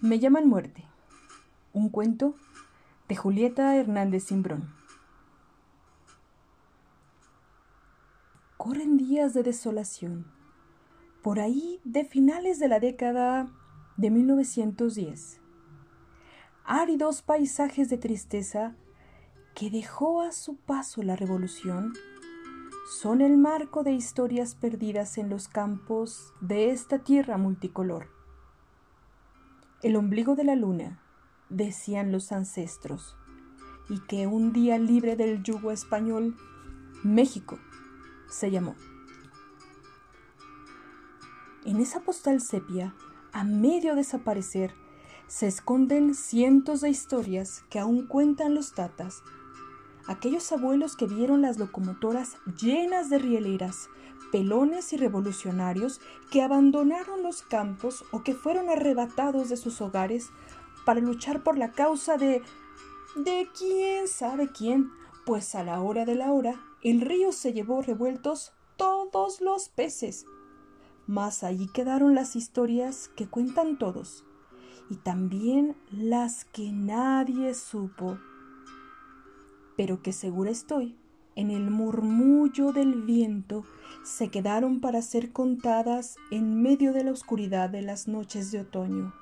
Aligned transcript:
Me 0.00 0.20
llaman 0.20 0.48
muerte. 0.48 0.84
Un 1.72 1.88
cuento 1.88 2.36
de 3.08 3.16
Julieta 3.16 3.74
Hernández 3.74 4.22
Simbrón. 4.22 4.72
Corren 8.56 8.96
días 8.96 9.34
de 9.34 9.42
desolación. 9.42 10.30
Por 11.20 11.40
ahí 11.40 11.80
de 11.82 12.04
finales 12.04 12.60
de 12.60 12.68
la 12.68 12.78
década 12.78 13.48
de 13.96 14.10
1910. 14.10 15.40
Áridos 16.64 17.22
paisajes 17.22 17.90
de 17.90 17.98
tristeza 17.98 18.76
que 19.56 19.68
dejó 19.68 20.22
a 20.22 20.30
su 20.30 20.58
paso 20.58 21.02
la 21.02 21.16
revolución 21.16 21.92
son 23.00 23.20
el 23.20 23.36
marco 23.36 23.82
de 23.82 23.94
historias 23.94 24.54
perdidas 24.54 25.18
en 25.18 25.28
los 25.28 25.48
campos 25.48 26.32
de 26.40 26.70
esta 26.70 27.00
tierra 27.00 27.36
multicolor. 27.36 28.17
El 29.80 29.94
ombligo 29.94 30.34
de 30.34 30.42
la 30.42 30.56
luna, 30.56 30.98
decían 31.50 32.10
los 32.10 32.32
ancestros, 32.32 33.16
y 33.88 34.00
que 34.00 34.26
un 34.26 34.52
día 34.52 34.76
libre 34.76 35.14
del 35.14 35.44
yugo 35.44 35.70
español, 35.70 36.36
México 37.04 37.60
se 38.28 38.50
llamó. 38.50 38.74
En 41.64 41.76
esa 41.76 42.00
postal 42.00 42.40
sepia, 42.40 42.92
a 43.32 43.44
medio 43.44 43.94
desaparecer, 43.94 44.74
se 45.28 45.46
esconden 45.46 46.16
cientos 46.16 46.80
de 46.80 46.90
historias 46.90 47.62
que 47.70 47.78
aún 47.78 48.08
cuentan 48.08 48.56
los 48.56 48.72
tatas, 48.72 49.22
aquellos 50.08 50.50
abuelos 50.50 50.96
que 50.96 51.06
vieron 51.06 51.40
las 51.40 51.56
locomotoras 51.56 52.36
llenas 52.60 53.10
de 53.10 53.18
rieleras, 53.20 53.88
pelones 54.30 54.92
y 54.92 54.96
revolucionarios 54.96 56.00
que 56.30 56.42
abandonaron 56.42 57.22
los 57.22 57.42
campos 57.42 58.04
o 58.10 58.22
que 58.22 58.34
fueron 58.34 58.68
arrebatados 58.68 59.48
de 59.48 59.56
sus 59.56 59.80
hogares 59.80 60.30
para 60.84 61.00
luchar 61.00 61.42
por 61.42 61.58
la 61.58 61.72
causa 61.72 62.16
de... 62.16 62.42
de 63.16 63.48
quién 63.56 64.08
sabe 64.08 64.48
quién, 64.48 64.90
pues 65.24 65.54
a 65.54 65.62
la 65.62 65.80
hora 65.80 66.04
de 66.04 66.14
la 66.14 66.32
hora 66.32 66.60
el 66.82 67.00
río 67.00 67.32
se 67.32 67.52
llevó 67.52 67.82
revueltos 67.82 68.52
todos 68.76 69.40
los 69.40 69.68
peces. 69.68 70.26
Mas 71.06 71.42
allí 71.42 71.68
quedaron 71.68 72.14
las 72.14 72.36
historias 72.36 73.08
que 73.16 73.26
cuentan 73.26 73.78
todos, 73.78 74.24
y 74.90 74.96
también 74.96 75.76
las 75.90 76.44
que 76.44 76.70
nadie 76.70 77.54
supo, 77.54 78.18
pero 79.76 80.02
que 80.02 80.12
segura 80.12 80.50
estoy 80.50 80.96
en 81.38 81.52
el 81.52 81.70
murmullo 81.70 82.72
del 82.72 83.02
viento 83.02 83.64
se 84.02 84.28
quedaron 84.28 84.80
para 84.80 85.02
ser 85.02 85.30
contadas 85.30 86.16
en 86.32 86.60
medio 86.60 86.92
de 86.92 87.04
la 87.04 87.12
oscuridad 87.12 87.70
de 87.70 87.80
las 87.80 88.08
noches 88.08 88.50
de 88.50 88.62
otoño. 88.62 89.14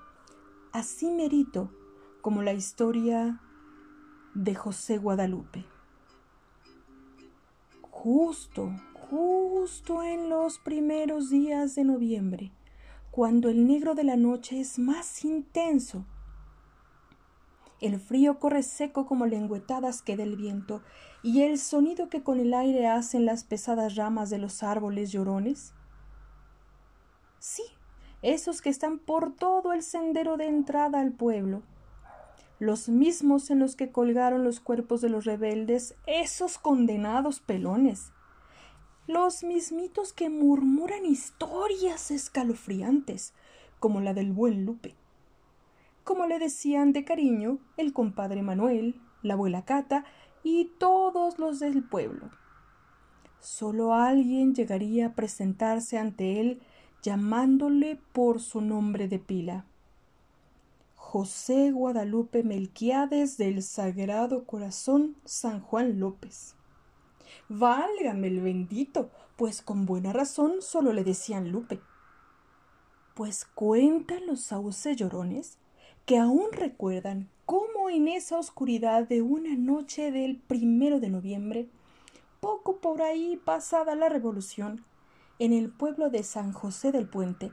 Así 0.73 1.11
merito 1.11 1.71
como 2.23 2.41
la 2.41 2.55
historia 2.55 3.43
de 4.33 4.55
José 4.55 4.97
Guadalupe. 4.97 5.67
Justo, 7.91 8.73
justo 8.95 10.03
en 10.03 10.31
los 10.31 10.59
primeros 10.59 11.29
días 11.29 11.75
de 11.75 11.85
noviembre, 11.85 12.51
cuando 13.11 13.51
el 13.51 13.67
negro 13.67 13.95
de 13.95 14.05
la 14.05 14.17
noche 14.17 14.59
es 14.59 14.79
más 14.79 15.23
intenso 15.23 16.07
el 17.81 18.01
frío 18.01 18.39
corre 18.39 18.63
seco 18.63 19.07
como 19.07 19.27
lengüetadas 19.27 20.01
que 20.01 20.17
del 20.17 20.37
viento, 20.37 20.83
y 21.27 21.43
el 21.43 21.59
sonido 21.59 22.09
que 22.09 22.23
con 22.23 22.39
el 22.39 22.55
aire 22.55 22.87
hacen 22.87 23.27
las 23.27 23.43
pesadas 23.43 23.97
ramas 23.97 24.31
de 24.31 24.39
los 24.39 24.63
árboles 24.63 25.11
llorones. 25.11 25.73
Sí, 27.41 27.65
esos 28.23 28.63
que 28.63 28.71
están 28.71 29.01
por 29.01 29.35
todo 29.35 29.73
el 29.73 29.83
sendero 29.83 30.37
de 30.37 30.47
entrada 30.47 31.01
al 31.01 31.11
pueblo, 31.11 31.63
los 32.61 32.89
mismos 32.89 33.51
en 33.51 33.59
los 33.59 33.75
que 33.75 33.91
colgaron 33.91 34.45
los 34.45 34.61
cuerpos 34.61 35.01
de 35.01 35.09
los 35.09 35.25
rebeldes, 35.25 35.97
esos 36.07 36.59
condenados 36.59 37.41
pelones, 37.41 38.13
los 39.09 39.43
mismitos 39.43 40.13
que 40.13 40.29
murmuran 40.29 41.05
historias 41.05 42.13
escalofriantes, 42.13 43.35
como 43.81 44.01
la 44.01 44.15
del 44.15 44.31
buen 44.31 44.65
Lupe. 44.65 44.95
Como 46.05 46.27
le 46.27 46.39
decían 46.39 46.93
de 46.93 47.05
cariño 47.05 47.59
el 47.77 47.93
compadre 47.93 48.43
Manuel, 48.43 49.01
la 49.23 49.35
abuela 49.35 49.65
Cata 49.65 50.05
y 50.49 50.67
todos 50.79 51.41
los 51.41 51.59
del 51.59 51.83
pueblo. 51.83 52.31
Solo 53.41 53.95
alguien 53.95 54.55
llegaría 54.55 55.09
a 55.09 55.15
presentarse 55.17 55.99
ante 55.99 56.41
él 56.41 56.63
llamándole 57.03 57.99
por 58.13 58.41
su 58.41 58.61
nombre 58.61 59.09
de 59.09 59.19
pila. 59.19 59.65
José 60.95 61.73
Guadalupe 61.73 62.45
Melquiades 62.45 63.37
del 63.39 63.61
Sagrado 63.61 64.45
Corazón 64.45 65.17
San 65.25 65.61
Juan 65.61 65.99
López. 65.99 66.55
Válgame 67.49 68.29
el 68.29 68.41
bendito, 68.41 69.11
pues 69.35 69.63
con 69.63 69.85
buena 69.85 70.13
razón 70.13 70.63
solo 70.63 70.93
le 70.93 71.03
decían 71.03 71.51
Lupe. 71.51 71.81
Pues 73.17 73.45
cuentan 73.47 74.27
los 74.27 74.43
sauces 74.43 74.97
llorones 74.97 75.59
que 76.05 76.19
aún 76.19 76.53
recuerdan 76.53 77.31
cómo 77.47 77.89
en 77.89 78.09
esa 78.09 78.39
oscuridad 78.39 79.07
de 79.07 79.23
una 79.23 79.55
noche 79.55 80.11
del 80.11 80.37
primero 80.37 80.99
de 80.99 81.11
noviembre, 81.11 81.69
poco 82.41 82.79
por 82.79 83.01
ahí 83.03 83.41
pasada 83.43 83.95
la 83.95 84.09
revolución, 84.09 84.85
en 85.39 85.53
el 85.53 85.71
pueblo 85.71 86.11
de 86.11 86.25
San 86.25 86.53
José 86.53 86.91
del 86.91 87.09
Puente, 87.09 87.53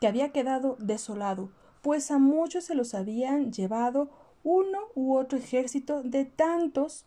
que 0.00 0.06
había 0.06 0.30
quedado 0.30 0.76
desolado, 0.78 1.50
pues 1.82 2.12
a 2.12 2.18
muchos 2.18 2.64
se 2.64 2.76
los 2.76 2.94
habían 2.94 3.52
llevado 3.52 4.10
uno 4.44 4.78
u 4.94 5.16
otro 5.16 5.38
ejército 5.38 6.02
de 6.04 6.24
tantos 6.24 7.04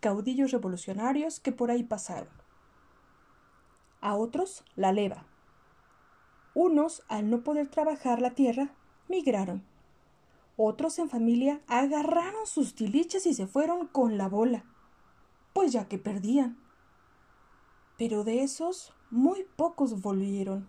caudillos 0.00 0.50
revolucionarios 0.50 1.40
que 1.40 1.52
por 1.52 1.70
ahí 1.70 1.82
pasaron. 1.82 2.28
A 4.02 4.16
otros 4.16 4.64
la 4.76 4.92
leva. 4.92 5.24
Unos, 6.54 7.02
al 7.08 7.30
no 7.30 7.42
poder 7.42 7.68
trabajar 7.68 8.20
la 8.20 8.32
tierra, 8.32 8.74
migraron 9.08 9.62
otros 10.56 10.98
en 10.98 11.08
familia 11.08 11.60
agarraron 11.66 12.46
sus 12.46 12.74
tiliches 12.74 13.26
y 13.26 13.34
se 13.34 13.46
fueron 13.46 13.86
con 13.86 14.18
la 14.18 14.28
bola, 14.28 14.64
pues 15.52 15.72
ya 15.72 15.88
que 15.88 15.98
perdían. 15.98 16.58
Pero 17.98 18.24
de 18.24 18.42
esos 18.42 18.92
muy 19.10 19.44
pocos 19.56 20.00
volvieron. 20.00 20.68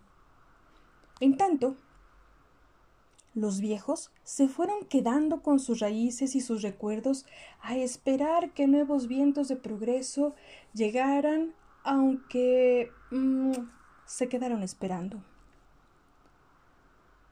En 1.19 1.38
tanto, 1.38 1.75
los 3.35 3.59
viejos 3.59 4.12
se 4.24 4.47
fueron 4.47 4.85
quedando 4.85 5.41
con 5.41 5.59
sus 5.59 5.79
raíces 5.79 6.35
y 6.35 6.41
sus 6.41 6.62
recuerdos 6.62 7.25
a 7.62 7.75
esperar 7.75 8.51
que 8.53 8.66
nuevos 8.66 9.07
vientos 9.07 9.50
de 9.50 9.57
progreso 9.57 10.35
llegaran, 10.74 11.53
aunque 11.84 12.91
mm, 13.12 13.51
se 14.06 14.29
quedaron 14.29 14.63
esperando. 14.63 15.22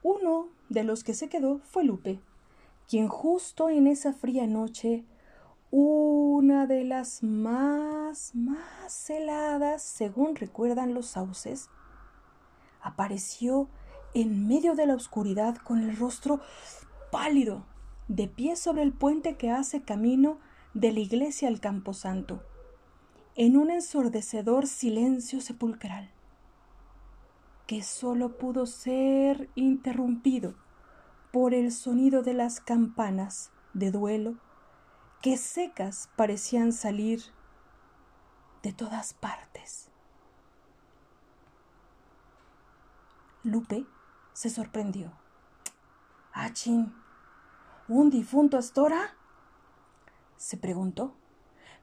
Uno 0.02 0.50
de 0.68 0.84
los 0.84 1.06
que 1.06 1.14
se 1.14 1.30
quedó 1.30 1.60
fue 1.60 1.86
Lupe, 1.86 2.20
quien 2.88 3.08
justo 3.08 3.70
en 3.70 3.88
esa 3.88 4.14
fría 4.14 4.48
noche, 4.48 5.06
una 5.72 6.68
de 6.68 6.84
las 6.84 7.24
más, 7.24 8.36
más 8.36 9.10
heladas, 9.10 9.82
según 9.82 10.36
recuerdan 10.36 10.94
los 10.94 11.08
sauces, 11.08 11.70
apareció 12.82 13.70
en 14.14 14.48
medio 14.48 14.76
de 14.76 14.86
la 14.86 14.96
oscuridad 14.96 15.56
con 15.58 15.80
el 15.80 15.98
rostro 15.98 16.42
pálido, 17.12 17.66
de 18.08 18.28
pie 18.28 18.56
sobre 18.56 18.84
el 18.84 18.92
puente 18.92 19.38
que 19.38 19.50
hace 19.50 19.82
camino 19.82 20.38
de 20.74 20.92
la 20.92 21.00
iglesia 21.00 21.48
al 21.48 21.60
camposanto, 21.60 22.44
en 23.36 23.58
un 23.58 23.72
ensordecedor 23.72 24.68
silencio 24.68 25.42
sepulcral, 25.42 26.12
que 27.66 27.82
sólo 27.82 28.38
pudo 28.38 28.66
ser 28.66 29.50
interrumpido 29.56 30.54
por 31.34 31.56
el 31.56 31.72
sonido 31.72 32.22
de 32.22 32.36
las 32.36 32.60
campanas 32.60 33.50
de 33.74 33.90
duelo 33.90 34.36
que 35.20 35.36
secas 35.36 36.08
parecían 36.16 36.72
salir 36.72 37.24
de 38.62 38.72
todas 38.72 39.16
partes. 39.16 39.90
Lupe 43.42 43.88
se 44.34 44.52
sorprendió. 44.52 45.12
Achin, 46.34 46.94
¿un 47.88 48.12
difunto 48.12 48.60
Astora? 48.60 49.16
se 50.38 50.56
preguntó, 50.56 51.16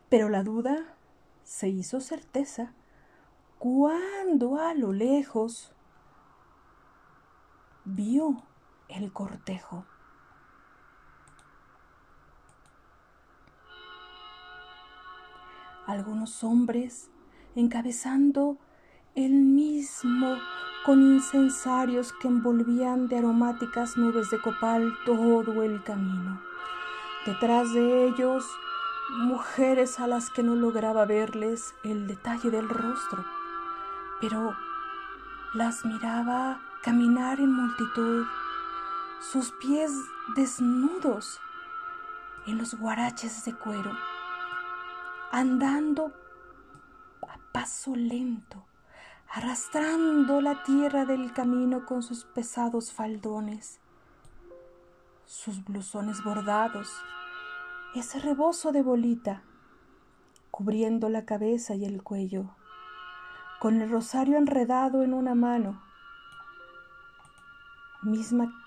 pero 0.08 0.28
la 0.28 0.44
duda 0.44 0.94
se 1.42 1.68
hizo 1.68 1.98
certeza 2.00 2.72
cuando 3.58 4.60
a 4.60 4.74
lo 4.74 4.92
lejos 4.92 5.72
vio 7.84 8.44
el 8.90 9.12
cortejo. 9.12 9.84
Algunos 15.86 16.44
hombres 16.44 17.10
encabezando 17.56 18.58
el 19.14 19.32
mismo 19.32 20.36
con 20.84 21.02
incensarios 21.02 22.12
que 22.20 22.28
envolvían 22.28 23.08
de 23.08 23.18
aromáticas 23.18 23.96
nubes 23.96 24.30
de 24.30 24.40
copal 24.40 24.92
todo 25.04 25.62
el 25.62 25.82
camino. 25.82 26.40
Detrás 27.26 27.72
de 27.74 28.06
ellos, 28.06 28.46
mujeres 29.18 30.00
a 30.00 30.06
las 30.06 30.30
que 30.30 30.42
no 30.42 30.54
lograba 30.54 31.04
verles 31.04 31.74
el 31.82 32.06
detalle 32.06 32.50
del 32.50 32.68
rostro, 32.68 33.24
pero 34.20 34.56
las 35.54 35.84
miraba 35.84 36.60
caminar 36.82 37.40
en 37.40 37.52
multitud, 37.52 38.24
sus 39.20 39.52
pies 39.52 39.92
desnudos 40.34 41.38
en 42.46 42.56
los 42.56 42.74
guaraches 42.74 43.44
de 43.44 43.54
cuero, 43.54 43.92
andando 45.30 46.12
a 47.28 47.36
paso 47.52 47.94
lento, 47.94 48.64
arrastrando 49.28 50.40
la 50.40 50.62
tierra 50.62 51.04
del 51.04 51.34
camino 51.34 51.84
con 51.84 52.02
sus 52.02 52.24
pesados 52.24 52.92
faldones, 52.92 53.78
sus 55.26 55.62
blusones 55.64 56.24
bordados, 56.24 56.90
ese 57.94 58.20
rebozo 58.20 58.72
de 58.72 58.82
bolita 58.82 59.42
cubriendo 60.50 61.10
la 61.10 61.26
cabeza 61.26 61.74
y 61.74 61.84
el 61.84 62.02
cuello 62.02 62.56
con 63.60 63.82
el 63.82 63.90
rosario 63.90 64.38
enredado 64.38 65.02
en 65.02 65.12
una 65.12 65.34
mano, 65.34 65.82
misma 68.02 68.59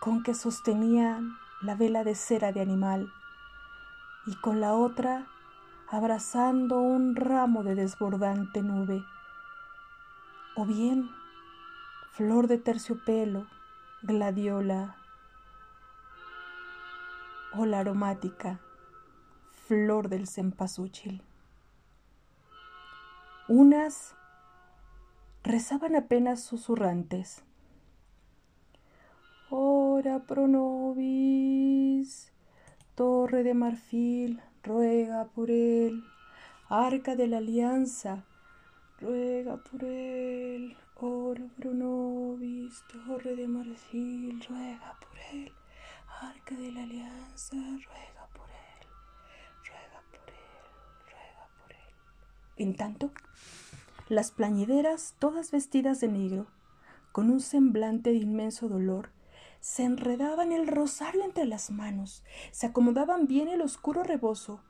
con 0.00 0.22
que 0.22 0.34
sostenía 0.34 1.20
la 1.60 1.74
vela 1.76 2.04
de 2.04 2.14
cera 2.14 2.52
de 2.52 2.60
animal, 2.60 3.12
y 4.26 4.34
con 4.36 4.60
la 4.60 4.74
otra 4.74 5.26
abrazando 5.88 6.78
un 6.78 7.16
ramo 7.16 7.62
de 7.62 7.74
desbordante 7.74 8.62
nube, 8.62 9.04
o 10.56 10.64
bien 10.64 11.10
flor 12.12 12.46
de 12.48 12.58
terciopelo, 12.58 13.46
gladiola, 14.02 14.96
o 17.52 17.66
la 17.66 17.80
aromática 17.80 18.60
flor 19.66 20.08
del 20.08 20.26
cempasúchil. 20.26 21.22
Unas 23.48 24.14
rezaban 25.42 25.96
apenas 25.96 26.42
susurrantes. 26.42 27.44
Ora 30.00 30.18
pro 30.18 30.48
nobis, 30.48 32.32
torre 32.94 33.42
de 33.42 33.52
marfil, 33.52 34.40
ruega 34.62 35.26
por 35.26 35.50
él, 35.50 36.02
arca 36.70 37.16
de 37.16 37.26
la 37.26 37.36
alianza, 37.36 38.24
ruega 38.98 39.58
por 39.58 39.84
él, 39.84 40.74
ora 40.98 41.44
pro 41.54 41.74
nobis, 41.74 42.82
torre 42.90 43.36
de 43.36 43.46
marfil, 43.46 44.42
ruega 44.48 44.96
por 45.00 45.18
él, 45.34 45.52
arca 46.22 46.54
de 46.54 46.72
la 46.72 46.84
alianza, 46.84 47.56
ruega 47.58 48.24
por 48.32 48.48
él, 48.48 48.86
ruega 49.68 50.00
por 50.08 50.30
él, 50.30 50.56
ruega 51.10 51.46
por 51.60 51.72
él. 51.72 51.94
En 52.56 52.74
tanto, 52.74 53.10
las 54.08 54.30
plañideras, 54.30 55.14
todas 55.18 55.50
vestidas 55.50 56.00
de 56.00 56.08
negro, 56.08 56.46
con 57.12 57.28
un 57.28 57.40
semblante 57.40 58.08
de 58.08 58.16
inmenso 58.16 58.66
dolor, 58.70 59.10
se 59.60 59.84
enredaban 59.84 60.52
el 60.52 60.66
rosario 60.66 61.24
entre 61.24 61.44
las 61.44 61.70
manos, 61.70 62.24
se 62.50 62.66
acomodaban 62.66 63.26
bien 63.26 63.48
el 63.48 63.60
oscuro 63.60 64.02
rebozo, 64.02 64.62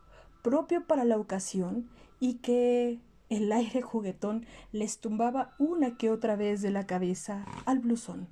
propio 0.43 0.87
para 0.87 1.05
la 1.05 1.19
ocasión, 1.19 1.89
y 2.19 2.35
que 2.39 3.01
el 3.29 3.53
aire 3.53 3.81
juguetón 3.81 4.47
les 4.73 4.99
tumbaba 4.99 5.55
una 5.59 5.97
que 5.97 6.11
otra 6.11 6.37
vez 6.37 6.63
de 6.63 6.71
la 6.71 6.87
cabeza 6.87 7.47
al 7.65 7.79
blusón. 7.79 8.29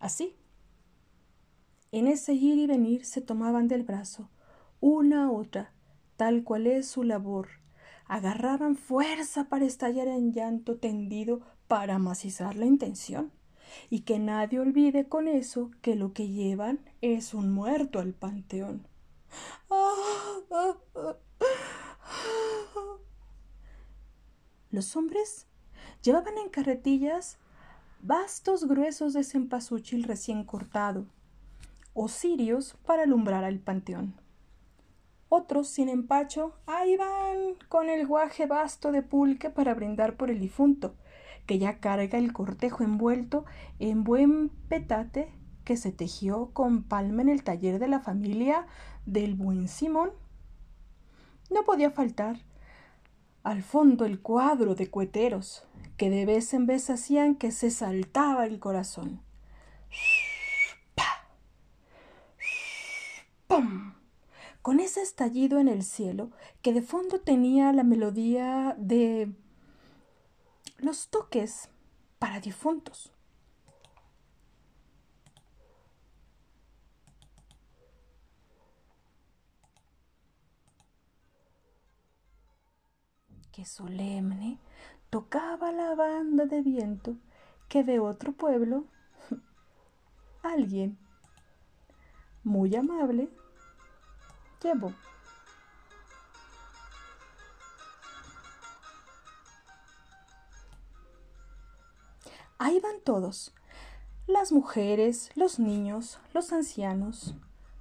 Así, 0.00 0.36
en 1.92 2.08
ese 2.08 2.34
ir 2.34 2.58
y 2.58 2.66
venir 2.66 3.04
se 3.04 3.20
tomaban 3.20 3.68
del 3.68 3.84
brazo, 3.84 4.28
una 4.80 5.26
a 5.26 5.30
otra, 5.30 5.72
tal 6.16 6.42
cual 6.42 6.66
es 6.66 6.88
su 6.88 7.04
labor, 7.04 7.48
agarraban 8.06 8.76
fuerza 8.76 9.48
para 9.48 9.64
estallar 9.64 10.08
en 10.08 10.32
llanto 10.32 10.78
tendido 10.78 11.40
para 11.68 11.98
macizar 11.98 12.56
la 12.56 12.66
intención. 12.66 13.32
Y 13.90 14.00
que 14.00 14.18
nadie 14.18 14.60
olvide 14.60 15.08
con 15.08 15.28
eso 15.28 15.70
que 15.82 15.94
lo 15.94 16.12
que 16.12 16.28
llevan 16.28 16.80
es 17.00 17.34
un 17.34 17.52
muerto 17.52 17.98
al 17.98 18.12
panteón. 18.12 18.86
Los 24.70 24.96
hombres 24.96 25.46
llevaban 26.02 26.36
en 26.38 26.48
carretillas 26.48 27.38
vastos 28.00 28.66
gruesos 28.66 29.12
de 29.14 29.24
cempasúchil 29.24 30.02
recién 30.02 30.44
cortado, 30.44 31.06
o 31.94 32.08
cirios 32.08 32.76
para 32.84 33.04
alumbrar 33.04 33.44
al 33.44 33.60
panteón. 33.60 34.14
Otros, 35.28 35.68
sin 35.68 35.88
empacho, 35.88 36.54
ahí 36.66 36.96
van 36.96 37.54
con 37.68 37.88
el 37.88 38.06
guaje 38.06 38.46
vasto 38.46 38.92
de 38.92 39.02
pulque 39.02 39.48
para 39.48 39.74
brindar 39.74 40.16
por 40.16 40.30
el 40.30 40.38
difunto, 40.38 40.94
que 41.46 41.58
ya 41.58 41.78
carga 41.78 42.18
el 42.18 42.32
cortejo 42.32 42.82
envuelto 42.82 43.44
en 43.78 44.04
buen 44.04 44.50
petate 44.68 45.32
que 45.64 45.76
se 45.76 45.92
tejió 45.92 46.50
con 46.52 46.82
palma 46.82 47.22
en 47.22 47.28
el 47.28 47.42
taller 47.42 47.78
de 47.78 47.88
la 47.88 48.00
familia 48.00 48.66
del 49.06 49.34
buen 49.34 49.68
Simón. 49.68 50.10
No 51.50 51.64
podía 51.64 51.90
faltar 51.90 52.38
al 53.42 53.62
fondo 53.62 54.04
el 54.04 54.20
cuadro 54.20 54.74
de 54.74 54.90
cueteros, 54.90 55.66
que 55.96 56.10
de 56.10 56.26
vez 56.26 56.54
en 56.54 56.66
vez 56.66 56.90
hacían 56.90 57.34
que 57.34 57.50
se 57.50 57.70
saltaba 57.70 58.46
el 58.46 58.58
corazón. 58.58 59.20
¡Pum! 63.46 63.94
con 64.64 64.80
ese 64.80 65.02
estallido 65.02 65.58
en 65.58 65.68
el 65.68 65.82
cielo 65.82 66.30
que 66.62 66.72
de 66.72 66.80
fondo 66.80 67.20
tenía 67.20 67.70
la 67.74 67.84
melodía 67.84 68.74
de 68.78 69.30
los 70.78 71.08
toques 71.08 71.70
para 72.18 72.40
difuntos. 72.40 73.12
Qué 83.52 83.64
solemne 83.64 84.58
tocaba 85.10 85.70
la 85.70 85.94
banda 85.94 86.44
de 86.46 86.60
viento 86.60 87.16
que 87.68 87.84
de 87.84 88.00
otro 88.00 88.32
pueblo 88.32 88.84
alguien 90.42 90.98
muy 92.42 92.74
amable 92.74 93.30
Ahí 102.58 102.80
van 102.80 103.00
todos, 103.04 103.54
las 104.26 104.52
mujeres, 104.52 105.30
los 105.34 105.58
niños, 105.58 106.18
los 106.32 106.52
ancianos, 106.52 107.34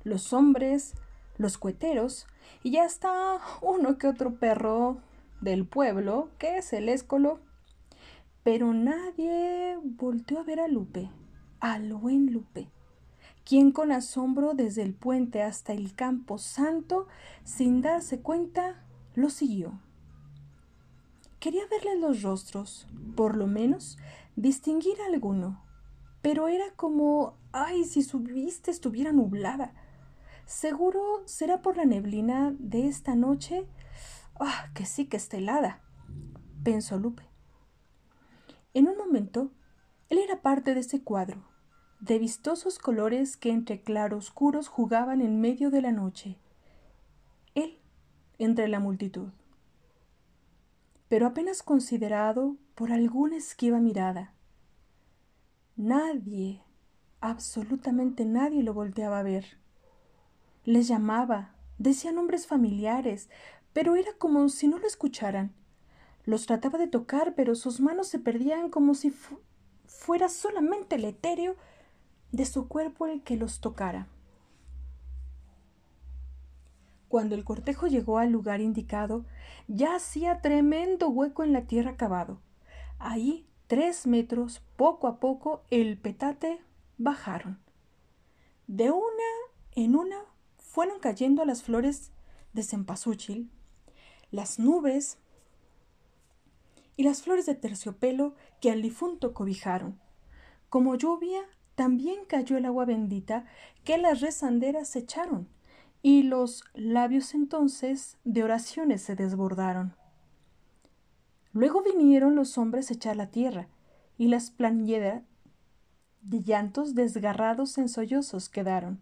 los 0.03 0.33
hombres, 0.33 0.95
los 1.37 1.57
cueteros, 1.57 2.27
y 2.63 2.71
ya 2.71 2.85
está 2.85 3.39
uno 3.61 3.97
que 3.97 4.07
otro 4.07 4.35
perro 4.35 4.97
del 5.41 5.65
pueblo, 5.65 6.29
que 6.37 6.57
es 6.57 6.73
el 6.73 6.89
éscolo. 6.89 7.39
Pero 8.43 8.73
nadie 8.73 9.77
volteó 9.83 10.39
a 10.39 10.43
ver 10.43 10.59
a 10.59 10.67
Lupe, 10.67 11.09
al 11.59 11.93
buen 11.93 12.33
Lupe 12.33 12.69
quien 13.43 13.71
con 13.71 13.91
asombro 13.91 14.53
desde 14.53 14.83
el 14.83 14.93
puente 14.93 15.41
hasta 15.41 15.73
el 15.73 15.93
campo 15.95 16.37
santo, 16.37 17.07
sin 17.43 17.81
darse 17.81 18.19
cuenta, 18.19 18.83
lo 19.15 19.29
siguió. 19.29 19.79
Quería 21.39 21.63
verle 21.69 21.99
los 21.99 22.21
rostros, 22.21 22.87
por 23.15 23.35
lo 23.35 23.47
menos 23.47 23.97
distinguir 24.35 24.95
alguno, 25.01 25.63
pero 26.21 26.47
era 26.47 26.71
como, 26.75 27.37
ay, 27.51 27.83
si 27.83 28.01
su 28.01 28.19
vista 28.19 28.71
estuviera 28.71 29.11
nublada. 29.11 29.73
Seguro 30.45 31.23
será 31.25 31.61
por 31.61 31.77
la 31.77 31.85
neblina 31.85 32.55
de 32.57 32.87
esta 32.87 33.15
noche. 33.15 33.67
Ah, 34.39 34.69
que 34.73 34.85
sí 34.85 35.05
que 35.05 35.17
está 35.17 35.37
helada, 35.37 35.81
pensó 36.63 36.97
Lupe. 36.97 37.23
En 38.73 38.87
un 38.87 38.97
momento, 38.97 39.51
él 40.09 40.17
era 40.17 40.41
parte 40.41 40.73
de 40.73 40.79
ese 40.79 41.03
cuadro, 41.03 41.43
de 41.99 42.19
vistosos 42.19 42.79
colores 42.79 43.37
que 43.37 43.51
entre 43.51 43.81
claroscuros 43.81 44.67
jugaban 44.67 45.21
en 45.21 45.39
medio 45.39 45.69
de 45.69 45.81
la 45.81 45.91
noche. 45.91 46.37
Él 47.53 47.79
entre 48.39 48.67
la 48.67 48.79
multitud. 48.79 49.29
Pero 51.07 51.27
apenas 51.27 51.61
considerado 51.61 52.57
por 52.75 52.91
alguna 52.91 53.37
esquiva 53.37 53.79
mirada. 53.79 54.33
Nadie, 55.75 56.63
absolutamente 57.21 58.25
nadie 58.25 58.63
lo 58.63 58.73
volteaba 58.73 59.19
a 59.19 59.23
ver. 59.23 59.57
Les 60.65 60.87
llamaba, 60.87 61.55
decía 61.77 62.11
nombres 62.11 62.47
familiares, 62.47 63.29
pero 63.73 63.95
era 63.95 64.13
como 64.17 64.47
si 64.49 64.67
no 64.67 64.77
lo 64.79 64.87
escucharan. 64.87 65.53
Los 66.25 66.45
trataba 66.45 66.77
de 66.79 66.87
tocar, 66.87 67.35
pero 67.35 67.55
sus 67.55 67.79
manos 67.79 68.07
se 68.07 68.19
perdían 68.19 68.69
como 68.69 68.93
si 68.95 69.13
fuera 69.85 70.29
solamente 70.29 70.95
el 70.95 71.05
etéreo 71.05 71.55
de 72.31 72.45
su 72.45 72.67
cuerpo 72.67 73.05
el 73.07 73.21
que 73.21 73.35
los 73.35 73.59
tocara. 73.59 74.07
Cuando 77.07 77.35
el 77.35 77.43
cortejo 77.43 77.85
llegó 77.85 78.17
al 78.17 78.31
lugar 78.31 78.61
indicado, 78.61 79.25
ya 79.67 79.95
hacía 79.95 80.41
tremendo 80.41 81.09
hueco 81.09 81.43
en 81.43 81.53
la 81.53 81.67
tierra 81.67 81.95
cavado. 81.95 82.39
Ahí, 83.05 83.45
tres 83.67 84.07
metros, 84.07 84.61
poco 84.77 85.07
a 85.07 85.19
poco, 85.19 85.65
el 85.69 85.97
petate 85.97 86.61
bajaron. 86.97 87.59
De 88.67 88.91
una 88.91 89.29
en 89.73 89.97
una 89.97 90.23
fueron 90.55 91.01
cayendo 91.01 91.43
las 91.43 91.63
flores 91.63 92.13
de 92.53 92.63
cempasúchil, 92.63 93.51
las 94.31 94.57
nubes 94.57 95.17
y 96.95 97.03
las 97.03 97.23
flores 97.23 97.45
de 97.45 97.55
terciopelo 97.55 98.35
que 98.61 98.71
al 98.71 98.81
difunto 98.81 99.33
cobijaron. 99.33 99.99
Como 100.69 100.95
lluvia, 100.95 101.41
también 101.75 102.23
cayó 102.25 102.55
el 102.55 102.65
agua 102.65 102.85
bendita 102.85 103.45
que 103.83 103.97
las 103.97 104.21
rezanderas 104.21 104.95
echaron 104.95 105.49
y 106.01 106.23
los 106.23 106.63
labios 106.73 107.33
entonces 107.33 108.17
de 108.23 108.43
oraciones 108.43 109.01
se 109.01 109.17
desbordaron. 109.17 109.93
Luego 111.53 111.83
vinieron 111.83 112.35
los 112.35 112.57
hombres 112.57 112.89
a 112.89 112.95
echar 112.95 113.15
la 113.15 113.29
tierra, 113.29 113.67
y 114.17 114.27
las 114.27 114.51
plañedas 114.51 115.23
de 116.21 116.41
llantos 116.41 116.95
desgarrados 116.95 117.77
en 117.77 117.89
sollozos 117.89 118.49
quedaron. 118.49 118.99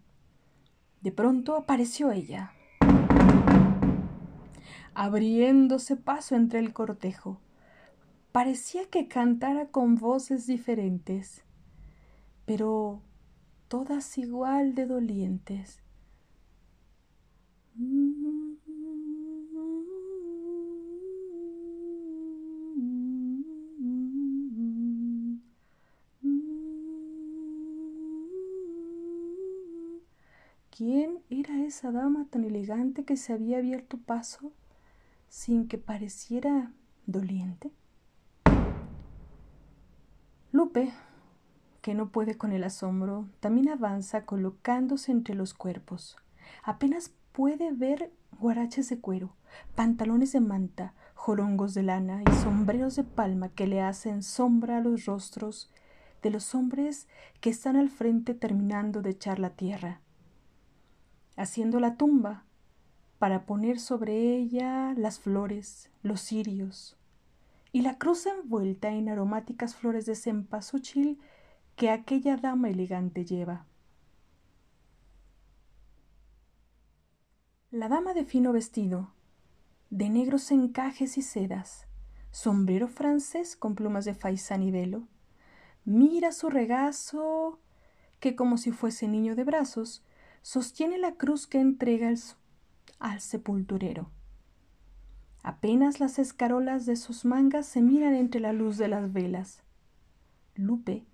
De 1.00 1.12
pronto 1.12 1.56
apareció 1.56 2.10
ella, 2.12 2.52
abriéndose 4.94 5.96
paso 5.96 6.34
entre 6.34 6.58
el 6.58 6.72
cortejo. 6.72 7.40
Parecía 8.32 8.88
que 8.88 9.08
cantara 9.08 9.66
con 9.68 9.96
voces 9.96 10.46
diferentes, 10.46 11.44
pero 12.44 13.02
todas 13.68 14.16
igual 14.18 14.74
de 14.74 14.86
dolientes. 14.86 15.80
¿Quién 30.74 31.18
era 31.28 31.62
esa 31.66 31.92
dama 31.92 32.24
tan 32.30 32.44
elegante 32.44 33.04
que 33.04 33.18
se 33.18 33.34
había 33.34 33.58
abierto 33.58 33.98
paso 33.98 34.52
sin 35.28 35.68
que 35.68 35.76
pareciera 35.76 36.72
doliente? 37.04 37.70
Lupe, 40.50 40.90
que 41.82 41.92
no 41.92 42.08
puede 42.08 42.38
con 42.38 42.52
el 42.52 42.64
asombro, 42.64 43.28
también 43.40 43.68
avanza 43.68 44.24
colocándose 44.24 45.12
entre 45.12 45.34
los 45.34 45.52
cuerpos. 45.52 46.16
Apenas 46.62 47.12
puede 47.32 47.70
ver 47.72 48.10
guaraches 48.40 48.88
de 48.88 48.98
cuero, 48.98 49.34
pantalones 49.74 50.32
de 50.32 50.40
manta, 50.40 50.94
jorongos 51.12 51.74
de 51.74 51.82
lana 51.82 52.22
y 52.22 52.34
sombreros 52.42 52.96
de 52.96 53.04
palma 53.04 53.50
que 53.50 53.66
le 53.66 53.82
hacen 53.82 54.22
sombra 54.22 54.78
a 54.78 54.80
los 54.80 55.04
rostros 55.04 55.70
de 56.22 56.30
los 56.30 56.54
hombres 56.54 57.08
que 57.42 57.50
están 57.50 57.76
al 57.76 57.90
frente 57.90 58.32
terminando 58.32 59.02
de 59.02 59.10
echar 59.10 59.38
la 59.38 59.50
tierra, 59.50 60.00
haciendo 61.36 61.80
la 61.80 61.96
tumba 61.96 62.44
para 63.18 63.46
poner 63.46 63.78
sobre 63.78 64.36
ella 64.36 64.94
las 64.96 65.18
flores, 65.20 65.90
los 66.02 66.20
cirios 66.20 66.96
y 67.72 67.80
la 67.80 67.96
cruz 67.96 68.26
envuelta 68.26 68.90
en 68.90 69.08
aromáticas 69.08 69.74
flores 69.74 70.04
de 70.04 70.14
cempasúchil 70.14 71.18
que 71.74 71.90
aquella 71.90 72.36
dama 72.36 72.68
elegante 72.68 73.24
lleva. 73.24 73.66
La 77.70 77.88
dama 77.88 78.12
de 78.12 78.26
fino 78.26 78.52
vestido, 78.52 79.14
de 79.88 80.10
negros 80.10 80.50
encajes 80.50 81.16
y 81.16 81.22
sedas, 81.22 81.86
sombrero 82.30 82.86
francés 82.88 83.56
con 83.56 83.74
plumas 83.74 84.04
de 84.04 84.14
faisán 84.14 84.62
y 84.62 84.70
velo, 84.70 85.08
mira 85.86 86.32
su 86.32 86.50
regazo 86.50 87.58
que 88.20 88.36
como 88.36 88.58
si 88.58 88.70
fuese 88.70 89.08
niño 89.08 89.34
de 89.34 89.44
brazos, 89.44 90.04
sostiene 90.42 90.98
la 90.98 91.14
cruz 91.14 91.46
que 91.46 91.58
entrega 91.58 92.12
al 92.98 93.20
sepulturero. 93.20 94.10
Apenas 95.42 95.98
las 95.98 96.18
escarolas 96.18 96.86
de 96.86 96.96
sus 96.96 97.24
mangas 97.24 97.66
se 97.66 97.80
miran 97.80 98.14
entre 98.14 98.40
la 98.40 98.52
luz 98.52 98.76
de 98.76 98.88
las 98.88 99.12
velas. 99.12 99.62
Lupe, 100.54 101.04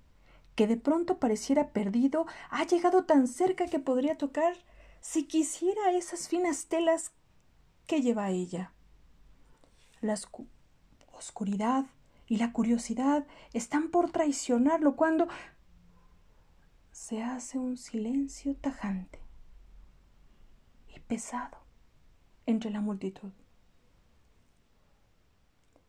que 0.55 0.67
de 0.67 0.77
pronto 0.77 1.19
pareciera 1.19 1.71
perdido, 1.71 2.27
ha 2.51 2.67
llegado 2.67 3.05
tan 3.05 3.27
cerca 3.27 3.67
que 3.67 3.79
podría 3.79 4.19
tocar 4.19 4.57
si 5.01 5.25
quisiera 5.25 5.93
esas 5.93 6.29
finas 6.29 6.67
telas 6.67 7.13
que 7.87 8.03
lleva 8.03 8.31
ella. 8.31 8.73
La 10.01 10.15
oscuridad 11.13 11.87
y 12.27 12.37
la 12.37 12.53
curiosidad 12.53 13.27
están 13.53 13.91
por 13.91 14.11
traicionarlo 14.11 14.97
cuando 14.97 15.29
se 16.99 17.23
hace 17.23 17.59
un 17.59 17.77
silencio 17.77 18.57
tajante 18.57 19.21
y 20.95 20.99
pesado 20.99 21.57
entre 22.45 22.71
la 22.71 22.81
multitud. 22.81 23.31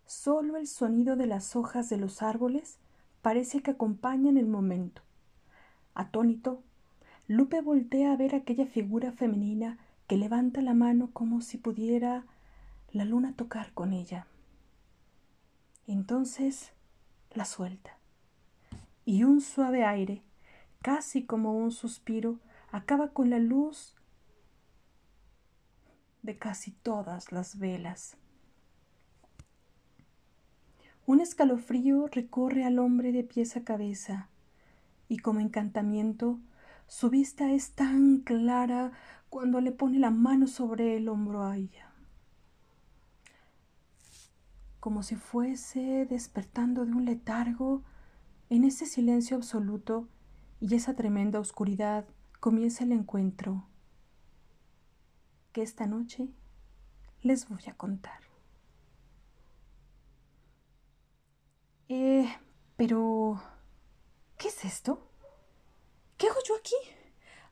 Solo 0.06 0.56
el 0.56 0.68
sonido 0.68 1.16
de 1.16 1.26
las 1.26 1.56
hojas 1.56 1.90
de 1.90 1.98
los 1.98 2.22
árboles 2.22 2.78
parece 3.24 3.62
que 3.62 3.72
acompañan 3.72 4.38
el 4.38 4.46
momento. 4.46 5.02
Atónito, 5.96 6.62
Lupe 7.28 7.60
voltea 7.60 8.14
a 8.14 8.16
ver 8.16 8.36
aquella 8.36 8.68
figura 8.68 9.12
femenina 9.12 9.80
que 10.08 10.16
levanta 10.16 10.62
la 10.62 10.76
mano 10.76 11.10
como 11.12 11.42
si 11.42 11.58
pudiera 11.58 12.24
la 12.92 13.04
luna 13.04 13.34
tocar 13.36 13.74
con 13.74 13.94
ella. 13.94 14.28
Entonces 15.88 16.72
la 17.34 17.46
suelta. 17.46 17.98
Y 19.06 19.24
un 19.24 19.42
suave 19.42 19.84
aire, 19.84 20.22
casi 20.82 21.26
como 21.26 21.54
un 21.54 21.72
suspiro, 21.72 22.40
acaba 22.72 23.10
con 23.10 23.30
la 23.30 23.40
luz 23.40 23.96
de 26.22 26.38
casi 26.38 26.72
todas 26.72 27.32
las 27.32 27.60
velas. 27.60 28.18
Un 31.06 31.22
escalofrío 31.22 32.08
recorre 32.08 32.64
al 32.64 32.80
hombre 32.80 33.12
de 33.12 33.24
pies 33.24 33.58
a 33.58 33.64
cabeza, 33.64 34.30
y 35.08 35.18
como 35.18 35.40
encantamiento 35.40 36.40
su 36.88 37.10
vista 37.10 37.52
es 37.52 37.72
tan 37.74 38.20
clara 38.20 38.92
cuando 39.30 39.60
le 39.60 39.72
pone 39.72 40.00
la 40.00 40.12
mano 40.12 40.48
sobre 40.48 40.98
el 40.98 41.10
hombro 41.10 41.44
a 41.44 41.58
ella, 41.58 41.92
como 44.80 45.04
si 45.04 45.16
fuese 45.16 46.06
despertando 46.06 46.86
de 46.86 46.94
un 46.94 47.06
letargo 47.06 47.84
en 48.50 48.64
ese 48.64 48.86
silencio 48.86 49.36
absoluto 49.36 50.08
y 50.62 50.76
esa 50.76 50.96
tremenda 50.96 51.40
oscuridad 51.40 52.06
comienza 52.40 52.84
el 52.84 52.92
encuentro 52.92 53.66
que 55.52 55.62
esta 55.62 55.86
noche 55.88 56.30
les 57.22 57.48
voy 57.48 57.64
a 57.68 57.76
contar. 57.76 58.20
Eh, 61.88 62.30
pero... 62.78 63.42
¿Qué 64.38 64.48
es 64.48 64.64
esto? 64.64 65.06
¿Qué 66.18 66.28
hago 66.28 66.40
yo 66.48 66.56
aquí? 66.56 66.76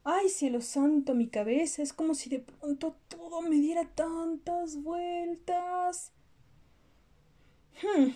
Ay, 0.04 0.30
cielo 0.30 0.62
santo, 0.62 1.14
mi 1.14 1.28
cabeza 1.28 1.82
es 1.82 1.92
como 1.92 2.14
si 2.14 2.30
de 2.30 2.40
pronto 2.40 2.96
todo 3.10 3.42
me 3.42 3.58
diera 3.58 3.84
tantas 3.84 4.82
vueltas. 4.82 6.14
Hmm. 7.82 8.12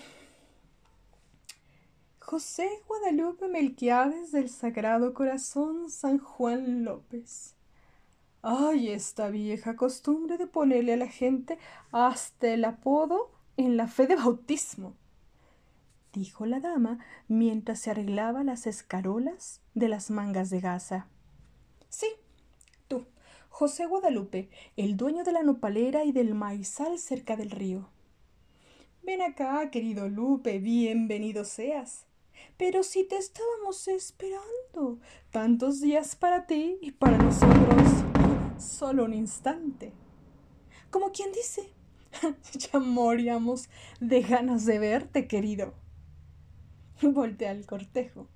José 2.31 2.69
Guadalupe 2.87 3.49
Melquiades 3.49 4.31
del 4.31 4.47
Sagrado 4.47 5.13
Corazón 5.13 5.89
San 5.89 6.17
Juan 6.17 6.85
López. 6.85 7.57
Ay, 8.41 8.87
esta 8.87 9.29
vieja 9.29 9.75
costumbre 9.75 10.37
de 10.37 10.47
ponerle 10.47 10.93
a 10.93 10.95
la 10.95 11.09
gente 11.09 11.57
hasta 11.91 12.47
el 12.47 12.63
apodo 12.63 13.33
en 13.57 13.75
la 13.75 13.89
fe 13.89 14.07
de 14.07 14.15
bautismo 14.15 14.95
dijo 16.13 16.45
la 16.45 16.61
dama 16.61 16.99
mientras 17.27 17.79
se 17.79 17.91
arreglaba 17.91 18.45
las 18.45 18.65
escarolas 18.65 19.59
de 19.73 19.89
las 19.89 20.09
mangas 20.09 20.49
de 20.49 20.61
gasa. 20.61 21.07
Sí, 21.89 22.07
tú, 22.87 23.07
José 23.49 23.87
Guadalupe, 23.87 24.49
el 24.77 24.95
dueño 24.95 25.25
de 25.25 25.33
la 25.33 25.43
nopalera 25.43 26.05
y 26.05 26.13
del 26.13 26.33
maizal 26.33 26.97
cerca 26.97 27.35
del 27.35 27.51
río. 27.51 27.89
Ven 29.03 29.21
acá, 29.21 29.69
querido 29.69 30.07
Lupe, 30.07 30.59
bienvenido 30.59 31.43
seas. 31.43 32.05
Pero 32.57 32.83
si 32.83 33.03
te 33.03 33.17
estábamos 33.17 33.87
esperando, 33.87 34.99
tantos 35.31 35.81
días 35.81 36.15
para 36.15 36.45
ti 36.45 36.77
y 36.81 36.91
para 36.91 37.17
nosotros, 37.17 38.03
solo 38.57 39.05
un 39.05 39.13
instante. 39.13 39.93
Como 40.89 41.11
quien 41.11 41.31
dice, 41.31 41.73
ya 42.53 42.79
moríamos 42.79 43.69
de 43.99 44.21
ganas 44.21 44.65
de 44.65 44.79
verte, 44.79 45.27
querido. 45.27 45.73
Voltea 47.01 47.51
al 47.51 47.65
cortejo. 47.65 48.27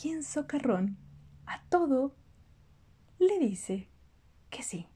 ¿Quién 0.00 0.22
socarrón 0.22 0.98
a 1.46 1.62
todo 1.68 2.14
le 3.18 3.38
dice 3.38 3.88
que 4.48 4.62
sí, 4.62 4.86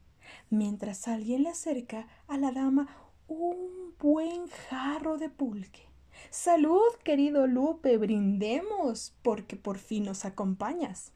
mientras 0.49 1.07
alguien 1.07 1.43
le 1.43 1.49
acerca 1.49 2.07
a 2.27 2.37
la 2.37 2.51
dama 2.51 2.87
un 3.27 3.93
buen 3.99 4.47
jarro 4.47 5.17
de 5.17 5.29
pulque. 5.29 5.87
Salud, 6.29 6.95
querido 7.03 7.47
Lupe, 7.47 7.97
brindemos, 7.97 9.13
porque 9.21 9.55
por 9.55 9.77
fin 9.77 10.05
nos 10.05 10.25
acompañas. 10.25 11.11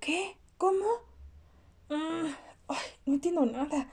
¿Qué? 0.00 0.36
¿Cómo? 0.56 0.86
Mm, 1.88 2.28
no 3.06 3.14
entiendo 3.14 3.46
nada. 3.46 3.90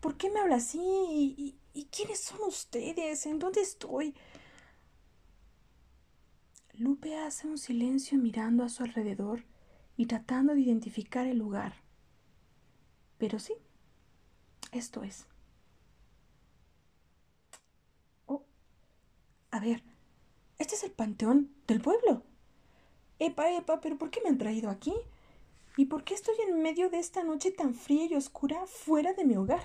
¿Por 0.00 0.16
qué 0.16 0.30
me 0.30 0.40
habla 0.40 0.56
así? 0.56 0.78
¿Y, 0.80 1.56
¿Y, 1.72 1.84
quiénes 1.86 2.20
son 2.20 2.40
ustedes? 2.42 3.26
¿En 3.26 3.38
dónde 3.38 3.60
estoy? 3.60 4.14
Lupe 6.74 7.16
hace 7.16 7.46
un 7.46 7.58
silencio 7.58 8.18
mirando 8.18 8.64
a 8.64 8.68
su 8.68 8.82
alrededor 8.82 9.44
y 9.96 10.06
tratando 10.06 10.54
de 10.54 10.60
identificar 10.60 11.26
el 11.26 11.38
lugar. 11.38 11.74
Pero 13.18 13.38
sí, 13.38 13.54
esto 14.72 15.02
es. 15.02 15.26
A 19.54 19.60
ver, 19.60 19.84
este 20.58 20.74
es 20.74 20.82
el 20.82 20.90
panteón 20.90 21.54
del 21.68 21.80
pueblo. 21.80 22.24
Epa, 23.20 23.52
epa, 23.52 23.80
pero 23.80 23.96
¿por 23.96 24.10
qué 24.10 24.20
me 24.20 24.28
han 24.28 24.36
traído 24.36 24.68
aquí? 24.68 24.92
¿Y 25.76 25.84
por 25.84 26.02
qué 26.02 26.14
estoy 26.14 26.34
en 26.48 26.60
medio 26.60 26.90
de 26.90 26.98
esta 26.98 27.22
noche 27.22 27.52
tan 27.52 27.72
fría 27.72 28.06
y 28.06 28.16
oscura 28.16 28.66
fuera 28.66 29.12
de 29.12 29.24
mi 29.24 29.36
hogar? 29.36 29.64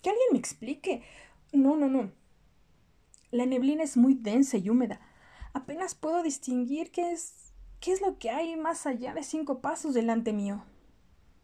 Que 0.00 0.10
alguien 0.10 0.28
me 0.30 0.38
explique. 0.38 1.02
No, 1.52 1.74
no, 1.74 1.88
no. 1.88 2.12
La 3.32 3.46
neblina 3.46 3.82
es 3.82 3.96
muy 3.96 4.14
densa 4.14 4.58
y 4.58 4.70
húmeda. 4.70 5.00
Apenas 5.54 5.96
puedo 5.96 6.22
distinguir 6.22 6.92
qué 6.92 7.10
es 7.10 7.52
qué 7.80 7.90
es 7.90 8.00
lo 8.00 8.16
que 8.16 8.30
hay 8.30 8.54
más 8.54 8.86
allá 8.86 9.12
de 9.12 9.24
cinco 9.24 9.60
pasos 9.60 9.92
delante 9.92 10.32
mío. 10.32 10.62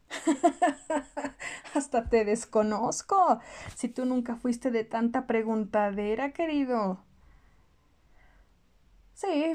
Hasta 1.73 2.07
te 2.07 2.23
desconozco. 2.23 3.41
Si 3.75 3.89
tú 3.89 4.05
nunca 4.05 4.37
fuiste 4.37 4.71
de 4.71 4.85
tanta 4.85 5.27
preguntadera, 5.27 6.31
querido. 6.31 7.08
Sí, 9.21 9.51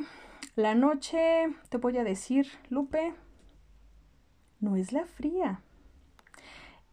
la 0.57 0.75
noche, 0.75 1.47
te 1.71 1.79
voy 1.79 1.97
a 1.97 2.05
decir, 2.05 2.47
Lupe, 2.69 3.15
no 4.61 4.77
es 4.77 4.93
la 4.93 5.07
fría. 5.07 5.63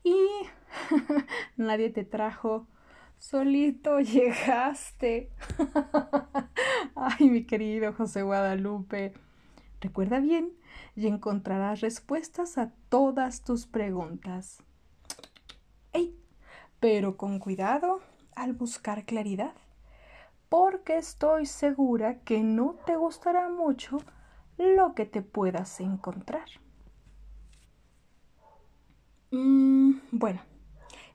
Y 0.05 0.15
nadie 1.57 1.89
te 1.89 2.05
trajo, 2.05 2.69
solito 3.17 3.99
llegaste. 3.99 5.33
Ay, 6.95 7.29
mi 7.29 7.43
querido 7.43 7.91
José 7.91 8.21
Guadalupe. 8.21 9.15
Recuerda 9.81 10.21
bien 10.21 10.53
y 10.95 11.07
encontrarás 11.07 11.81
respuestas 11.81 12.57
a 12.57 12.71
todas 12.87 13.43
tus 13.43 13.67
preguntas. 13.67 14.63
¡Ey! 15.91 16.17
Pero 16.79 17.17
con 17.17 17.39
cuidado 17.39 17.99
al 18.33 18.53
buscar 18.53 19.03
claridad, 19.03 19.55
porque 20.51 20.97
estoy 20.97 21.45
segura 21.45 22.19
que 22.25 22.43
no 22.43 22.75
te 22.85 22.97
gustará 22.97 23.47
mucho 23.47 23.99
lo 24.57 24.95
que 24.95 25.05
te 25.05 25.21
puedas 25.21 25.79
encontrar. 25.79 26.43
Mm, 29.31 29.93
bueno, 30.11 30.41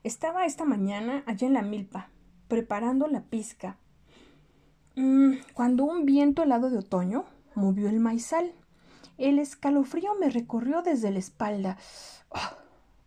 estaba 0.03 0.47
esta 0.47 0.65
mañana 0.65 1.21
allá 1.27 1.45
en 1.45 1.53
la 1.53 1.61
milpa, 1.61 2.09
preparando 2.47 3.05
la 3.07 3.25
pizca, 3.25 3.77
mm, 4.95 5.33
cuando 5.53 5.85
un 5.85 6.07
viento 6.07 6.41
helado 6.41 6.71
de 6.71 6.79
otoño 6.79 7.25
movió 7.53 7.89
el 7.89 7.99
maizal. 7.99 8.55
El 9.19 9.37
escalofrío 9.37 10.15
me 10.19 10.31
recorrió 10.31 10.81
desde 10.81 11.11
la 11.11 11.19
espalda 11.19 11.77
¡Ah! 12.31 12.55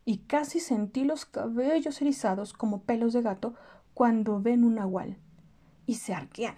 y 0.04 0.18
casi 0.18 0.60
sentí 0.60 1.02
los 1.02 1.26
cabellos 1.26 2.00
erizados 2.00 2.52
como 2.52 2.82
pelos 2.82 3.14
de 3.14 3.22
gato 3.22 3.56
cuando 3.94 4.40
ven 4.40 4.62
un 4.62 4.76
nahual 4.76 5.18
y 5.90 5.94
se 5.94 6.14
arquean. 6.14 6.56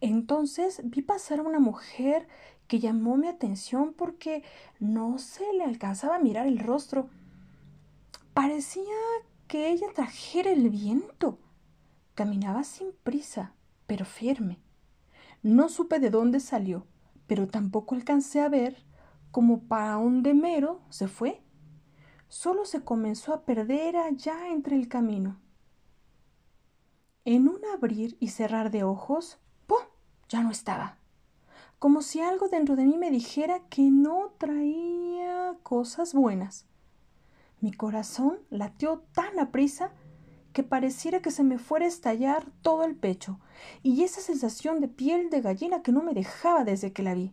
Entonces 0.00 0.80
vi 0.84 1.02
pasar 1.02 1.40
a 1.40 1.42
una 1.42 1.60
mujer 1.60 2.28
que 2.68 2.80
llamó 2.80 3.16
mi 3.16 3.28
atención 3.28 3.92
porque 3.92 4.42
no 4.80 5.18
se 5.18 5.52
le 5.52 5.64
alcanzaba 5.64 6.16
a 6.16 6.20
mirar 6.20 6.46
el 6.46 6.58
rostro 6.58 7.08
Parecía 8.34 8.82
que 9.46 9.70
ella 9.70 9.86
trajera 9.94 10.50
el 10.50 10.68
viento. 10.68 11.38
Caminaba 12.16 12.64
sin 12.64 12.88
prisa, 13.04 13.54
pero 13.86 14.04
firme. 14.04 14.58
No 15.44 15.68
supe 15.68 16.00
de 16.00 16.10
dónde 16.10 16.40
salió, 16.40 16.84
pero 17.28 17.46
tampoco 17.46 17.94
alcancé 17.94 18.40
a 18.40 18.48
ver 18.48 18.76
cómo 19.30 19.60
para 19.60 19.98
un 19.98 20.24
demero 20.24 20.80
se 20.90 21.06
fue. 21.06 21.42
Solo 22.26 22.64
se 22.64 22.82
comenzó 22.82 23.32
a 23.32 23.44
perder 23.44 23.96
allá 23.96 24.48
entre 24.48 24.74
el 24.74 24.88
camino. 24.88 25.38
En 27.26 27.48
un 27.48 27.60
abrir 27.74 28.18
y 28.20 28.28
cerrar 28.28 28.70
de 28.70 28.84
ojos, 28.84 29.38
¡pum! 29.66 29.78
ya 30.28 30.42
no 30.42 30.50
estaba. 30.50 30.98
Como 31.78 32.02
si 32.02 32.20
algo 32.20 32.48
dentro 32.48 32.76
de 32.76 32.84
mí 32.84 32.98
me 32.98 33.10
dijera 33.10 33.60
que 33.70 33.90
no 33.90 34.34
traía 34.36 35.56
cosas 35.62 36.12
buenas. 36.12 36.66
Mi 37.62 37.72
corazón 37.72 38.40
latió 38.50 39.04
tan 39.14 39.38
aprisa 39.38 39.90
que 40.52 40.62
pareciera 40.62 41.22
que 41.22 41.30
se 41.30 41.44
me 41.44 41.58
fuera 41.58 41.86
a 41.86 41.88
estallar 41.88 42.44
todo 42.60 42.84
el 42.84 42.94
pecho, 42.94 43.40
y 43.82 44.02
esa 44.02 44.20
sensación 44.20 44.80
de 44.80 44.88
piel 44.88 45.30
de 45.30 45.40
gallina 45.40 45.82
que 45.82 45.92
no 45.92 46.02
me 46.02 46.12
dejaba 46.12 46.62
desde 46.62 46.92
que 46.92 47.02
la 47.02 47.14
vi. 47.14 47.32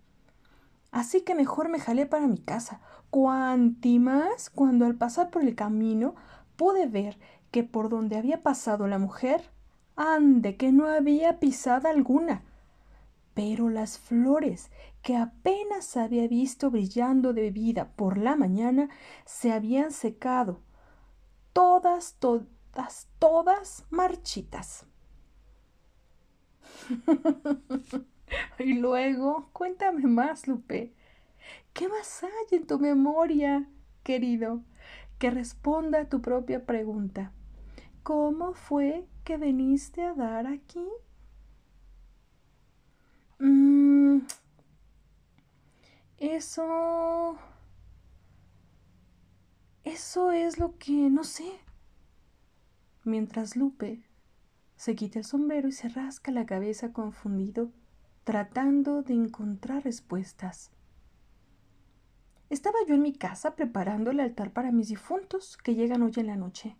Así 0.91 1.19
que 1.19 1.36
mejor 1.36 1.67
me 1.67 1.82
jalé 1.82 2.06
para 2.06 2.27
mi 2.27 2.38
casa, 2.38 2.80
cuanti 3.10 3.99
más 3.99 4.49
cuando 4.49 4.86
al 4.86 4.95
pasar 4.95 5.32
por 5.32 5.43
el 5.43 5.54
camino 5.54 6.15
pude 6.56 6.88
ver 6.88 7.19
que 7.51 7.65
por 7.65 7.89
donde 7.89 8.15
había 8.15 8.41
pasado 8.41 8.88
la 8.88 8.97
mujer, 8.97 9.51
ande 9.95 10.58
que 10.58 10.71
no 10.71 10.88
había 10.88 11.39
pisada 11.39 11.89
alguna, 11.89 12.43
pero 13.34 13.69
las 13.69 13.97
flores 13.97 14.69
que 15.01 15.15
apenas 15.15 15.97
había 15.97 16.27
visto 16.27 16.69
brillando 16.69 17.34
de 17.34 17.51
vida 17.51 17.91
por 17.95 18.17
la 18.17 18.36
mañana 18.36 18.89
se 19.25 19.51
habían 19.51 19.91
secado, 19.91 20.60
todas, 21.54 22.15
todas, 22.19 23.08
todas 23.19 23.86
marchitas. 23.89 24.86
y 28.60 28.73
luego, 28.75 29.49
cuéntame 29.54 30.08
más, 30.08 30.47
Lupe. 30.47 30.93
¿Qué 31.73 31.88
más 31.88 32.23
hay 32.23 32.58
en 32.58 32.67
tu 32.67 32.80
memoria, 32.80 33.67
querido? 34.04 34.62
Que 35.19 35.32
responda 35.32 36.01
a 36.01 36.10
tu 36.10 36.21
propia 36.21 36.65
pregunta. 36.65 37.32
¿Cómo 38.03 38.53
fue 38.53 39.07
que 39.23 39.37
viniste 39.37 40.03
a 40.03 40.13
dar 40.13 40.47
aquí? 40.47 40.87
Mm, 43.39 44.19
eso... 46.17 47.37
Eso 49.83 50.31
es 50.31 50.59
lo 50.59 50.77
que 50.77 51.09
no 51.09 51.23
sé. 51.23 51.59
Mientras 53.03 53.55
Lupe 53.55 54.03
se 54.75 54.95
quita 54.95 55.19
el 55.19 55.25
sombrero 55.25 55.67
y 55.67 55.71
se 55.71 55.89
rasca 55.89 56.31
la 56.31 56.45
cabeza 56.45 56.93
confundido, 56.93 57.71
tratando 58.23 59.03
de 59.03 59.13
encontrar 59.13 59.83
respuestas. 59.83 60.71
Estaba 62.49 62.77
yo 62.87 62.95
en 62.95 63.01
mi 63.01 63.13
casa 63.13 63.55
preparando 63.55 64.11
el 64.11 64.19
altar 64.19 64.51
para 64.53 64.71
mis 64.71 64.89
difuntos 64.89 65.57
que 65.57 65.75
llegan 65.75 66.01
hoy 66.03 66.13
en 66.17 66.27
la 66.27 66.35
noche. 66.35 66.75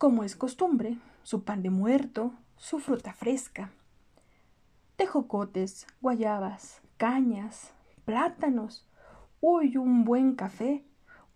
Como 0.00 0.24
es 0.24 0.34
costumbre, 0.34 0.96
su 1.24 1.44
pan 1.44 1.62
de 1.62 1.68
muerto, 1.68 2.32
su 2.56 2.78
fruta 2.78 3.12
fresca, 3.12 3.70
tejocotes, 4.96 5.86
guayabas, 6.00 6.80
cañas, 6.96 7.74
plátanos, 8.06 8.88
uy, 9.42 9.76
un 9.76 10.06
buen 10.06 10.36
café, 10.36 10.86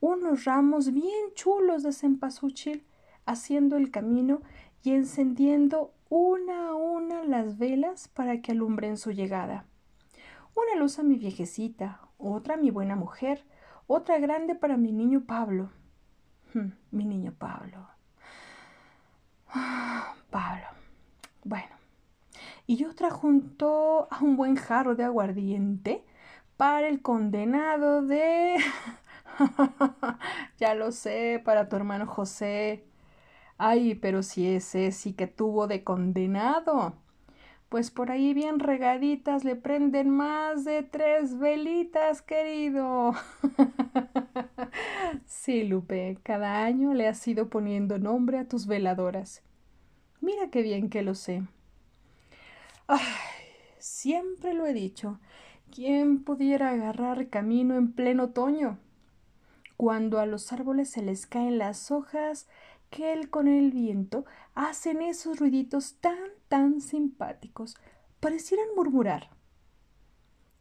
unos 0.00 0.46
ramos 0.46 0.94
bien 0.94 1.34
chulos 1.34 1.82
de 1.82 1.92
cempasúchil, 1.92 2.86
haciendo 3.26 3.76
el 3.76 3.90
camino 3.90 4.40
y 4.82 4.92
encendiendo 4.92 5.92
una 6.08 6.68
a 6.68 6.74
una 6.74 7.22
las 7.22 7.58
velas 7.58 8.08
para 8.08 8.40
que 8.40 8.52
alumbren 8.52 8.96
su 8.96 9.10
llegada. 9.10 9.66
Una 10.56 10.80
luz 10.80 10.98
a 10.98 11.02
mi 11.02 11.18
viejecita, 11.18 12.00
otra 12.16 12.54
a 12.54 12.56
mi 12.56 12.70
buena 12.70 12.96
mujer, 12.96 13.44
otra 13.86 14.18
grande 14.20 14.54
para 14.54 14.78
mi 14.78 14.90
niño 14.90 15.26
Pablo. 15.26 15.68
Hmm, 16.54 16.70
mi 16.90 17.04
niño 17.04 17.34
Pablo. 17.38 17.93
Pablo. 20.30 20.66
Bueno, 21.44 21.76
y 22.66 22.84
otra 22.84 23.10
junto 23.10 24.08
a 24.10 24.18
un 24.22 24.36
buen 24.36 24.56
jarro 24.56 24.94
de 24.94 25.04
aguardiente 25.04 26.04
para 26.56 26.88
el 26.88 27.02
condenado 27.02 28.02
de... 28.02 28.56
ya 30.58 30.74
lo 30.74 30.92
sé, 30.92 31.40
para 31.44 31.68
tu 31.68 31.76
hermano 31.76 32.06
José. 32.06 32.86
Ay, 33.58 33.94
pero 33.96 34.22
si 34.22 34.48
ese 34.54 34.92
sí 34.92 35.14
que 35.14 35.26
tuvo 35.26 35.66
de 35.66 35.84
condenado. 35.84 36.94
Pues 37.74 37.90
por 37.90 38.12
ahí 38.12 38.34
bien 38.34 38.60
regaditas 38.60 39.42
le 39.42 39.56
prenden 39.56 40.08
más 40.08 40.64
de 40.64 40.84
tres 40.84 41.36
velitas, 41.40 42.22
querido. 42.22 43.14
sí, 45.26 45.64
Lupe, 45.64 46.16
cada 46.22 46.62
año 46.62 46.94
le 46.94 47.08
has 47.08 47.26
ido 47.26 47.48
poniendo 47.48 47.98
nombre 47.98 48.38
a 48.38 48.46
tus 48.46 48.68
veladoras. 48.68 49.42
Mira 50.20 50.50
qué 50.52 50.62
bien 50.62 50.88
que 50.88 51.02
lo 51.02 51.16
sé. 51.16 51.42
Ay, 52.86 53.00
siempre 53.80 54.54
lo 54.54 54.66
he 54.66 54.72
dicho. 54.72 55.18
¿Quién 55.74 56.22
pudiera 56.22 56.70
agarrar 56.70 57.28
camino 57.28 57.76
en 57.76 57.90
pleno 57.90 58.26
otoño? 58.26 58.78
Cuando 59.76 60.20
a 60.20 60.26
los 60.26 60.52
árboles 60.52 60.90
se 60.90 61.02
les 61.02 61.26
caen 61.26 61.58
las 61.58 61.90
hojas, 61.90 62.46
que 62.90 63.12
él 63.12 63.30
con 63.30 63.48
el 63.48 63.72
viento 63.72 64.24
hacen 64.54 65.02
esos 65.02 65.38
ruiditos 65.38 65.94
tan, 66.00 66.18
tan 66.48 66.80
simpáticos, 66.80 67.76
parecieran 68.20 68.66
murmurar. 68.76 69.30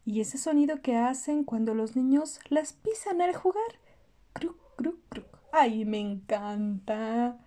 Y 0.04 0.20
ese 0.20 0.36
sonido 0.36 0.82
que 0.82 0.96
hacen 0.96 1.44
cuando 1.44 1.74
los 1.74 1.96
niños 1.96 2.40
las 2.48 2.72
pisan 2.74 3.22
al 3.22 3.34
jugar. 3.34 3.80
Cruc, 4.32 4.58
cruc, 4.76 4.98
cruc. 5.08 5.26
¡Ay, 5.52 5.84
me 5.84 6.00
encanta! 6.00 7.38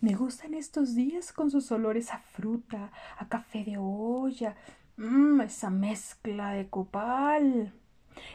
Me 0.00 0.14
gustan 0.14 0.54
estos 0.54 0.94
días 0.94 1.32
con 1.32 1.50
sus 1.50 1.72
olores 1.72 2.12
a 2.12 2.18
fruta, 2.18 2.92
a 3.18 3.28
café 3.28 3.64
de 3.64 3.76
olla, 3.78 4.56
mmm, 4.96 5.40
esa 5.40 5.70
mezcla 5.70 6.52
de 6.52 6.68
copal. 6.68 7.72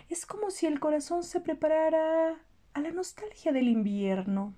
Es 0.10 0.26
como 0.26 0.52
si 0.52 0.66
el 0.66 0.80
corazón 0.80 1.24
se 1.24 1.40
preparara 1.40 2.36
a 2.74 2.80
la 2.82 2.92
nostalgia 2.92 3.52
del 3.52 3.68
invierno. 3.68 4.54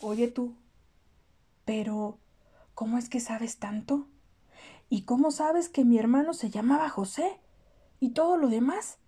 Oye 0.00 0.28
tú, 0.28 0.54
pero 1.64 2.18
¿cómo 2.74 2.98
es 2.98 3.08
que 3.08 3.18
sabes 3.18 3.58
tanto? 3.58 4.06
¿Y 4.90 5.02
cómo 5.02 5.30
sabes 5.30 5.70
que 5.70 5.86
mi 5.86 5.98
hermano 5.98 6.34
se 6.34 6.50
llamaba 6.50 6.90
José? 6.90 7.40
¿Y 7.98 8.10
todo 8.10 8.36
lo 8.36 8.48
demás? 8.48 8.98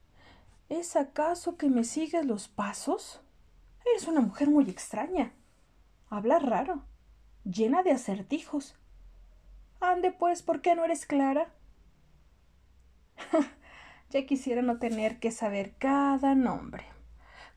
¿Es 0.71 0.97
acaso 0.97 1.59
que 1.59 1.69
me 1.69 1.85
sigues 1.85 2.25
los 2.25 2.49
pasos? 2.49 3.21
Eres 3.85 4.09
una 4.09 4.23
mujer 4.23 4.49
muy 4.49 4.71
extraña. 4.71 5.35
Hablas 6.09 6.43
raro, 6.43 6.83
llena 7.45 7.83
de 7.83 7.93
acertijos. 7.93 8.75
Ande, 9.81 10.11
pues, 10.11 10.43
¿por 10.43 10.63
qué 10.63 10.75
no 10.75 10.87
eres 10.87 11.05
clara? 11.05 11.53
ya 14.11 14.25
quisiera 14.25 14.63
no 14.63 14.79
tener 14.79 15.21
que 15.21 15.33
saber 15.33 15.75
cada 15.77 16.35
nombre 16.35 16.98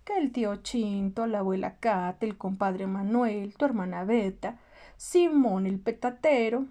que 0.06 0.18
el 0.18 0.32
tío 0.32 0.58
Chinto, 0.58 1.28
la 1.28 1.40
abuela 1.40 1.76
Cate, 1.80 2.26
el 2.26 2.38
compadre 2.38 2.88
Manuel, 2.88 3.56
tu 3.56 3.66
hermana 3.66 4.04
Beta, 4.04 4.58
Simón 4.98 5.66
el 5.66 5.80
petatero, 5.80 6.66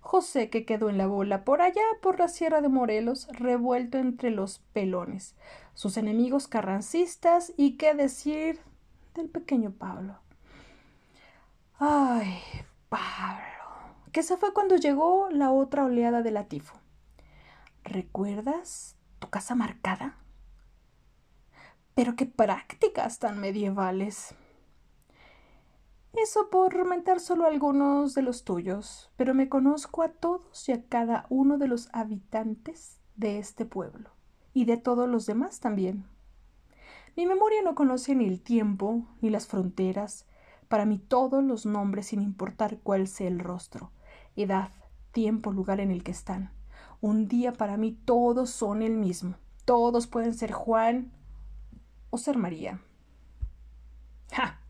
José 0.00 0.50
que 0.50 0.64
quedó 0.64 0.90
en 0.90 0.98
la 0.98 1.06
bola 1.06 1.44
por 1.44 1.62
allá 1.62 1.82
por 2.02 2.18
la 2.18 2.28
sierra 2.28 2.60
de 2.60 2.68
Morelos, 2.68 3.28
revuelto 3.32 3.98
entre 3.98 4.30
los 4.30 4.58
pelones, 4.72 5.34
sus 5.74 5.96
enemigos 5.96 6.48
carrancistas 6.48 7.52
y 7.56 7.76
qué 7.76 7.94
decir 7.94 8.60
del 9.14 9.28
pequeño 9.28 9.72
Pablo. 9.72 10.16
Ay, 11.78 12.38
Pablo, 12.88 13.44
que 14.12 14.22
se 14.22 14.36
fue 14.36 14.52
cuando 14.52 14.76
llegó 14.76 15.28
la 15.30 15.50
otra 15.50 15.84
oleada 15.84 16.22
de 16.22 16.30
la 16.30 16.44
tifo. 16.44 16.78
¿Recuerdas 17.84 18.96
tu 19.18 19.28
casa 19.30 19.54
marcada? 19.54 20.16
Pero 22.00 22.16
qué 22.16 22.24
prácticas 22.24 23.18
tan 23.18 23.38
medievales. 23.40 24.34
Eso 26.14 26.48
por 26.48 26.88
mentar 26.88 27.20
solo 27.20 27.44
algunos 27.44 28.14
de 28.14 28.22
los 28.22 28.42
tuyos, 28.42 29.10
pero 29.18 29.34
me 29.34 29.50
conozco 29.50 30.02
a 30.02 30.08
todos 30.08 30.66
y 30.70 30.72
a 30.72 30.82
cada 30.82 31.26
uno 31.28 31.58
de 31.58 31.68
los 31.68 31.90
habitantes 31.92 33.02
de 33.16 33.38
este 33.38 33.66
pueblo, 33.66 34.08
y 34.54 34.64
de 34.64 34.78
todos 34.78 35.10
los 35.10 35.26
demás 35.26 35.60
también. 35.60 36.06
Mi 37.18 37.26
memoria 37.26 37.60
no 37.60 37.74
conoce 37.74 38.14
ni 38.14 38.24
el 38.24 38.40
tiempo, 38.40 39.04
ni 39.20 39.28
las 39.28 39.46
fronteras, 39.46 40.24
para 40.68 40.86
mí 40.86 40.98
todos 40.98 41.44
los 41.44 41.66
nombres 41.66 42.06
sin 42.06 42.22
importar 42.22 42.78
cuál 42.78 43.08
sea 43.08 43.28
el 43.28 43.40
rostro, 43.40 43.92
edad, 44.36 44.70
tiempo, 45.12 45.52
lugar 45.52 45.80
en 45.80 45.90
el 45.90 46.02
que 46.02 46.12
están. 46.12 46.50
Un 47.02 47.28
día 47.28 47.52
para 47.52 47.76
mí 47.76 47.92
todos 47.92 48.48
son 48.48 48.80
el 48.80 48.96
mismo. 48.96 49.34
Todos 49.66 50.06
pueden 50.06 50.32
ser 50.32 50.52
Juan, 50.52 51.12
o 52.10 52.18
ser 52.18 52.36
María. 52.36 52.80
¡Ja! 54.32 54.60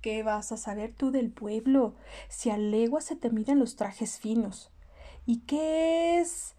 ¿Qué 0.00 0.22
vas 0.22 0.50
a 0.50 0.56
saber 0.56 0.94
tú 0.94 1.10
del 1.10 1.30
pueblo 1.30 1.94
si 2.28 2.50
a 2.50 2.56
legua 2.56 3.00
se 3.02 3.16
te 3.16 3.30
miran 3.30 3.58
los 3.58 3.76
trajes 3.76 4.18
finos? 4.18 4.72
¿Y 5.26 5.40
qué 5.40 6.18
es 6.18 6.54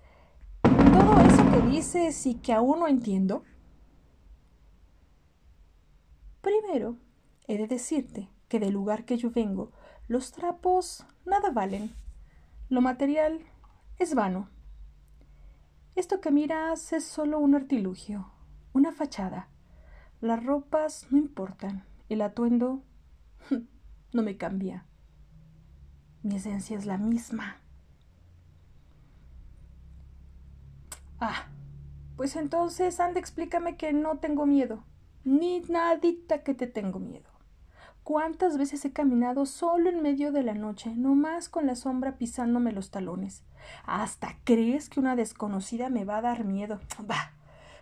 todo 0.62 1.20
eso 1.22 1.52
que 1.52 1.62
dices 1.72 2.26
y 2.28 2.36
que 2.36 2.54
aún 2.54 2.80
no 2.80 2.88
entiendo? 2.88 3.44
Primero, 6.42 6.98
he 7.48 7.58
de 7.58 7.68
decirte 7.68 8.30
que 8.48 8.60
del 8.60 8.74
lugar 8.74 9.06
que 9.06 9.18
yo 9.18 9.32
vengo, 9.32 9.72
los 10.08 10.32
trapos 10.32 11.06
nada 11.26 11.52
valen. 11.52 11.96
Lo 12.70 12.82
material 12.82 13.42
es 13.98 14.14
vano. 14.14 14.50
Esto 15.96 16.22
que 16.22 16.32
miras 16.32 16.94
es 16.94 17.04
solo 17.04 17.40
un 17.40 17.56
artilugio, 17.56 18.32
una 18.74 18.92
fachada. 18.92 19.48
Las 20.20 20.44
ropas 20.44 21.08
no 21.10 21.18
importan, 21.18 21.84
el 22.10 22.22
atuendo 22.22 22.84
no 24.14 24.22
me 24.22 24.38
cambia. 24.38 24.86
Mi 26.24 26.36
esencia 26.36 26.78
es 26.78 26.86
la 26.86 26.98
misma. 26.98 27.58
Ah, 31.20 31.48
pues 32.16 32.36
entonces, 32.36 33.00
anda, 33.00 33.20
explícame 33.20 33.78
que 33.78 33.94
no 33.94 34.18
tengo 34.18 34.46
miedo. 34.46 34.84
Ni 35.24 35.62
nadita 35.62 36.44
que 36.44 36.54
te 36.54 36.68
tengo 36.68 37.00
miedo. 37.00 37.30
¿Cuántas 38.04 38.58
veces 38.58 38.84
he 38.86 38.92
caminado 38.92 39.46
solo 39.46 39.90
en 39.90 40.02
medio 40.02 40.32
de 40.32 40.42
la 40.42 40.56
noche, 40.56 40.96
nomás 40.96 41.50
con 41.50 41.68
la 41.68 41.76
sombra 41.76 42.18
pisándome 42.18 42.72
los 42.72 42.90
talones? 42.90 43.44
¿Hasta 43.86 44.38
crees 44.44 44.90
que 44.90 45.00
una 45.00 45.16
desconocida 45.16 45.90
me 45.90 46.06
va 46.06 46.18
a 46.18 46.22
dar 46.22 46.44
miedo? 46.44 46.80
Bah, 47.06 47.34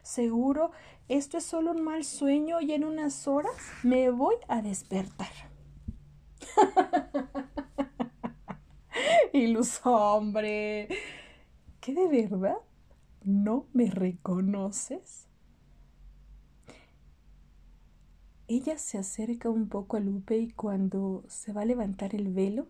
Seguro 0.03 0.71
esto 1.07 1.37
es 1.37 1.43
solo 1.43 1.71
un 1.71 1.81
mal 1.81 2.03
sueño 2.03 2.61
y 2.61 2.73
en 2.73 2.83
unas 2.83 3.27
horas 3.27 3.55
me 3.83 4.11
voy 4.11 4.35
a 4.47 4.61
despertar. 4.61 5.31
y 9.33 9.47
luz, 9.47 9.81
hombre, 9.85 10.87
¿qué 11.81 11.95
de 11.95 12.07
verdad 12.07 12.57
no 13.23 13.65
me 13.73 13.89
reconoces? 13.89 15.27
Ella 18.47 18.77
se 18.77 18.99
acerca 18.99 19.49
un 19.49 19.67
poco 19.67 19.97
a 19.97 19.99
Lupe 19.99 20.37
y 20.37 20.51
cuando 20.51 21.23
se 21.27 21.53
va 21.53 21.61
a 21.61 21.65
levantar 21.65 22.13
el 22.13 22.29
velo, 22.29 22.67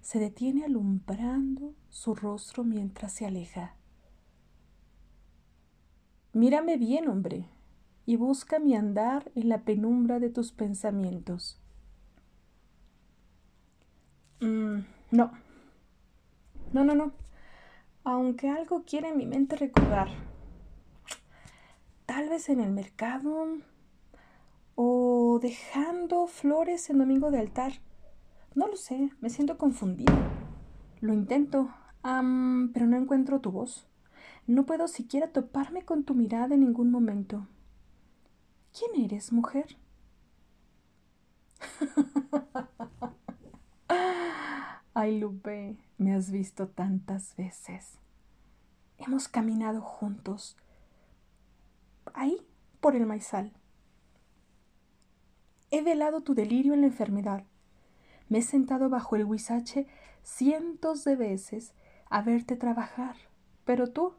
se 0.00 0.18
detiene 0.18 0.64
alumbrando 0.64 1.72
su 1.88 2.16
rostro 2.16 2.64
mientras 2.64 3.12
se 3.12 3.26
aleja. 3.26 3.75
Mírame 6.36 6.76
bien, 6.76 7.08
hombre, 7.08 7.48
y 8.04 8.16
busca 8.16 8.58
mi 8.58 8.74
andar 8.74 9.32
en 9.34 9.48
la 9.48 9.62
penumbra 9.62 10.20
de 10.20 10.28
tus 10.28 10.52
pensamientos. 10.52 11.58
Mm, 14.40 14.80
no. 15.12 15.32
No, 16.74 16.84
no, 16.84 16.94
no. 16.94 17.12
Aunque 18.04 18.50
algo 18.50 18.84
quiere 18.84 19.14
mi 19.14 19.24
mente 19.24 19.56
recordar. 19.56 20.08
Tal 22.04 22.28
vez 22.28 22.50
en 22.50 22.60
el 22.60 22.70
mercado 22.70 23.56
o 24.74 25.38
dejando 25.40 26.26
flores 26.26 26.90
en 26.90 26.98
domingo 26.98 27.30
de 27.30 27.38
altar. 27.38 27.72
No 28.54 28.66
lo 28.66 28.76
sé, 28.76 29.10
me 29.22 29.30
siento 29.30 29.56
confundida. 29.56 30.12
Lo 31.00 31.14
intento, 31.14 31.70
pero 32.02 32.86
no 32.86 32.98
encuentro 32.98 33.40
tu 33.40 33.52
voz. 33.52 33.88
No 34.46 34.64
puedo 34.64 34.86
siquiera 34.86 35.32
toparme 35.32 35.84
con 35.84 36.04
tu 36.04 36.14
mirada 36.14 36.54
en 36.54 36.60
ningún 36.60 36.92
momento. 36.92 37.48
¿Quién 38.72 39.04
eres, 39.04 39.32
mujer? 39.32 39.76
Ay, 44.94 45.18
Lupe, 45.18 45.76
me 45.98 46.14
has 46.14 46.30
visto 46.30 46.68
tantas 46.68 47.34
veces. 47.36 47.98
Hemos 48.98 49.28
caminado 49.28 49.80
juntos. 49.80 50.56
Ahí, 52.14 52.46
por 52.80 52.94
el 52.94 53.04
maizal. 53.04 53.52
He 55.70 55.82
velado 55.82 56.22
tu 56.22 56.34
delirio 56.34 56.72
en 56.72 56.82
la 56.82 56.86
enfermedad. 56.86 57.44
Me 58.28 58.38
he 58.38 58.42
sentado 58.42 58.88
bajo 58.88 59.16
el 59.16 59.24
huizache 59.24 59.88
cientos 60.22 61.04
de 61.04 61.16
veces 61.16 61.74
a 62.08 62.22
verte 62.22 62.56
trabajar. 62.56 63.16
Pero 63.64 63.88
tú 63.88 64.14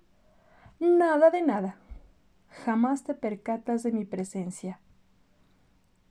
Nada 0.80 1.32
de 1.32 1.42
nada. 1.42 1.78
jamás 2.66 3.04
te 3.04 3.14
percatas 3.14 3.84
de 3.84 3.92
mi 3.92 4.06
presencia. 4.06 4.80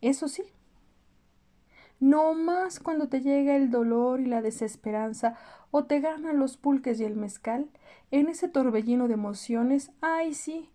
Eso 0.00 0.28
sí, 0.28 0.44
no 1.98 2.34
más 2.34 2.78
cuando 2.78 3.08
te 3.08 3.22
llega 3.22 3.56
el 3.56 3.70
dolor 3.70 4.20
y 4.20 4.26
la 4.26 4.42
desesperanza 4.42 5.34
o 5.70 5.84
te 5.84 6.00
ganan 6.00 6.38
los 6.38 6.58
pulques 6.58 7.00
y 7.00 7.04
el 7.04 7.16
mezcal, 7.16 7.70
en 8.10 8.28
ese 8.28 8.48
torbellino 8.48 9.08
de 9.08 9.14
emociones, 9.14 9.92
ay 10.02 10.34
sí, 10.34 10.68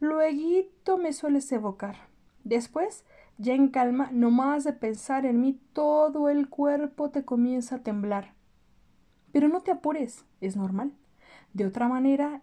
luego 0.00 0.98
me 0.98 1.12
sueles 1.12 1.50
evocar. 1.52 1.96
Después, 2.42 3.04
ya 3.38 3.54
en 3.54 3.68
calma, 3.68 4.10
no 4.12 4.30
más 4.30 4.64
de 4.64 4.72
pensar 4.72 5.26
en 5.26 5.40
mí, 5.40 5.60
todo 5.72 6.28
el 6.28 6.48
cuerpo 6.48 7.10
te 7.10 7.24
comienza 7.24 7.76
a 7.76 7.82
temblar. 7.82 8.34
Pero 9.32 9.48
no 9.48 9.60
te 9.60 9.70
apures, 9.70 10.24
es 10.40 10.56
normal. 10.56 10.92
De 11.52 11.66
otra 11.66 11.88
manera, 11.88 12.42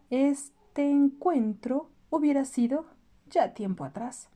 este 0.72 0.90
encuentro 0.90 1.90
hubiera 2.10 2.46
sido 2.46 2.86
ya 3.30 3.54
tiempo 3.54 3.84
atrás. 3.84 4.30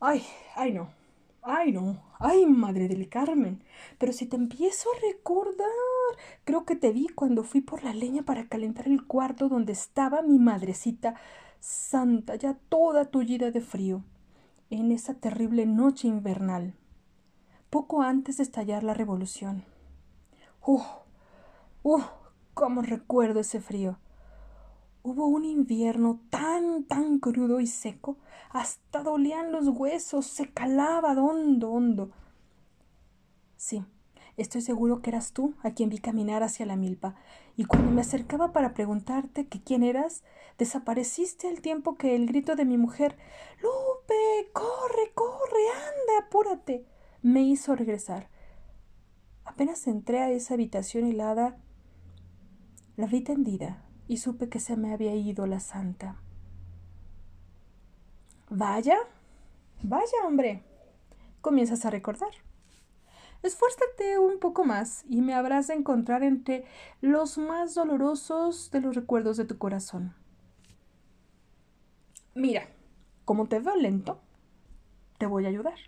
Ay, 0.00 0.22
ay 0.56 0.72
no, 0.72 0.88
ay 1.42 1.70
no, 1.70 2.02
ay 2.18 2.46
madre 2.46 2.88
del 2.88 3.10
Carmen. 3.10 3.62
Pero 3.98 4.14
si 4.14 4.24
te 4.24 4.36
empiezo 4.36 4.88
a 4.88 5.12
recordar, 5.12 5.68
creo 6.44 6.64
que 6.64 6.76
te 6.76 6.92
vi 6.92 7.08
cuando 7.08 7.44
fui 7.44 7.60
por 7.60 7.84
la 7.84 7.92
leña 7.92 8.22
para 8.22 8.48
calentar 8.48 8.88
el 8.88 9.06
cuarto 9.06 9.50
donde 9.50 9.74
estaba 9.74 10.22
mi 10.22 10.38
madrecita 10.38 11.14
santa, 11.60 12.36
ya 12.36 12.54
toda 12.70 13.04
tullida 13.04 13.50
de 13.50 13.60
frío, 13.60 14.02
en 14.70 14.92
esa 14.92 15.12
terrible 15.12 15.66
noche 15.66 16.08
invernal, 16.08 16.74
poco 17.68 18.00
antes 18.00 18.38
de 18.38 18.44
estallar 18.44 18.82
la 18.82 18.94
revolución. 18.94 19.66
¡Uh! 20.64 20.80
¡Uh! 21.82 22.00
¡Cómo 22.54 22.80
recuerdo 22.80 23.40
ese 23.40 23.60
frío! 23.60 23.98
Hubo 25.06 25.26
un 25.26 25.44
invierno 25.44 26.18
tan, 26.30 26.84
tan 26.84 27.18
crudo 27.18 27.60
y 27.60 27.66
seco, 27.66 28.16
hasta 28.48 29.02
dolían 29.02 29.52
los 29.52 29.68
huesos, 29.68 30.24
se 30.24 30.50
calaba 30.50 31.12
hondo, 31.12 31.72
hondo. 31.72 32.10
Sí, 33.54 33.84
estoy 34.38 34.62
seguro 34.62 35.02
que 35.02 35.10
eras 35.10 35.34
tú 35.34 35.52
a 35.62 35.72
quien 35.72 35.90
vi 35.90 35.98
caminar 35.98 36.42
hacia 36.42 36.64
la 36.64 36.76
milpa, 36.76 37.16
y 37.54 37.66
cuando 37.66 37.90
me 37.90 38.00
acercaba 38.00 38.52
para 38.54 38.72
preguntarte 38.72 39.46
quién 39.46 39.82
eras, 39.82 40.24
desapareciste 40.56 41.48
al 41.48 41.60
tiempo 41.60 41.96
que 41.96 42.16
el 42.16 42.24
grito 42.24 42.56
de 42.56 42.64
mi 42.64 42.78
mujer 42.78 43.18
Lupe, 43.60 44.50
corre, 44.54 45.12
corre, 45.14 45.68
anda, 45.70 46.26
apúrate, 46.26 46.86
me 47.20 47.42
hizo 47.42 47.76
regresar. 47.76 48.30
Apenas 49.44 49.86
entré 49.86 50.20
a 50.20 50.30
esa 50.30 50.54
habitación 50.54 51.04
helada, 51.04 51.58
la 52.96 53.06
vi 53.06 53.20
tendida, 53.20 53.84
y 54.08 54.18
supe 54.18 54.48
que 54.48 54.60
se 54.60 54.76
me 54.76 54.92
había 54.92 55.14
ido 55.14 55.46
la 55.46 55.60
santa. 55.60 56.16
Vaya, 58.50 58.98
vaya, 59.82 60.26
hombre. 60.26 60.62
Comienzas 61.40 61.84
a 61.84 61.90
recordar. 61.90 62.30
Esfuérzate 63.42 64.18
un 64.18 64.38
poco 64.38 64.64
más 64.64 65.04
y 65.08 65.20
me 65.20 65.34
habrás 65.34 65.66
de 65.66 65.74
encontrar 65.74 66.22
entre 66.22 66.64
los 67.02 67.36
más 67.36 67.74
dolorosos 67.74 68.70
de 68.70 68.80
los 68.80 68.94
recuerdos 68.94 69.36
de 69.36 69.44
tu 69.44 69.58
corazón. 69.58 70.14
Mira, 72.34 72.68
como 73.24 73.46
te 73.46 73.60
veo 73.60 73.76
lento, 73.76 74.20
te 75.18 75.26
voy 75.26 75.44
a 75.44 75.48
ayudar. 75.48 75.78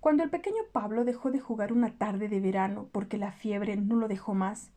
Cuando 0.00 0.22
el 0.22 0.30
pequeño 0.30 0.62
Pablo 0.70 1.04
dejó 1.04 1.30
de 1.30 1.40
jugar 1.40 1.72
una 1.72 1.98
tarde 1.98 2.28
de 2.28 2.40
verano 2.40 2.88
porque 2.92 3.18
la 3.18 3.32
fiebre 3.32 3.76
no 3.76 3.96
lo 3.96 4.06
dejó 4.06 4.34
más, 4.34 4.70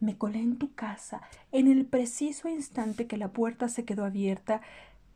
me 0.00 0.16
colé 0.16 0.40
en 0.40 0.58
tu 0.58 0.74
casa 0.74 1.22
en 1.52 1.68
el 1.68 1.86
preciso 1.86 2.48
instante 2.48 3.06
que 3.06 3.16
la 3.16 3.28
puerta 3.28 3.68
se 3.68 3.84
quedó 3.84 4.04
abierta 4.04 4.60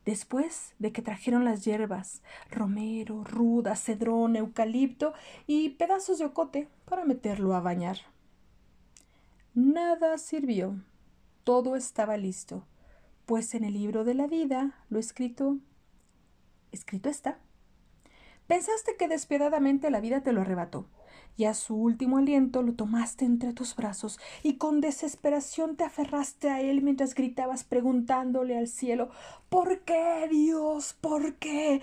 después 0.05 0.75
de 0.79 0.93
que 0.93 1.03
trajeron 1.03 1.45
las 1.45 1.65
hierbas, 1.65 2.23
romero, 2.51 3.25
ruda, 3.25 3.77
cedrón, 3.77 4.37
eucalipto 4.37 5.13
y 5.47 5.71
pedazos 5.71 6.19
de 6.19 6.25
ocote 6.25 6.69
para 6.87 7.05
meterlo 7.05 7.55
a 7.55 7.61
bañar. 7.61 7.99
Nada 9.55 10.17
sirvió. 10.19 10.77
Todo 11.45 11.77
estaba 11.77 12.17
listo, 12.17 12.65
pues 13.27 13.55
en 13.55 13.65
el 13.65 13.75
libro 13.75 14.05
de 14.05 14.15
la 14.15 14.27
vida 14.27 14.75
lo 14.89 14.99
escrito 14.99 15.59
escrito 16.73 17.09
está. 17.09 17.39
Pensaste 18.47 18.97
que 18.97 19.09
despiadadamente 19.09 19.91
la 19.91 20.01
vida 20.01 20.23
te 20.23 20.33
lo 20.33 20.41
arrebató, 20.41 20.87
y 21.39 21.45
a 21.45 21.55
su 21.55 21.77
último 21.77 22.19
aliento 22.19 22.63
lo 22.63 22.75
tomaste 22.75 23.25
entre 23.25 23.55
tus 23.55 23.75
brazos 23.75 24.19
y 24.43 24.55
con 24.55 24.83
desesperación 24.83 25.77
te 25.77 25.85
aferraste 25.85 26.51
a 26.51 26.61
él 26.61 26.83
mientras 26.83 27.15
gritabas 27.15 27.65
preguntándole 27.65 28.59
al 28.59 28.69
cielo 28.69 29.09
¿Por 29.49 29.81
qué, 29.81 30.29
Dios? 30.31 30.95
¿Por 31.01 31.37
qué? 31.37 31.81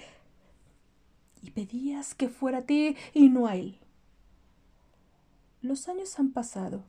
y 1.42 1.52
pedías 1.52 2.16
que 2.16 2.28
fuera 2.28 2.60
a 2.60 2.62
ti 2.64 2.96
y 3.14 3.30
no 3.30 3.48
a 3.48 3.56
él. 3.56 3.78
Los 5.62 5.88
años 5.88 6.20
han 6.20 6.32
pasado 6.32 6.84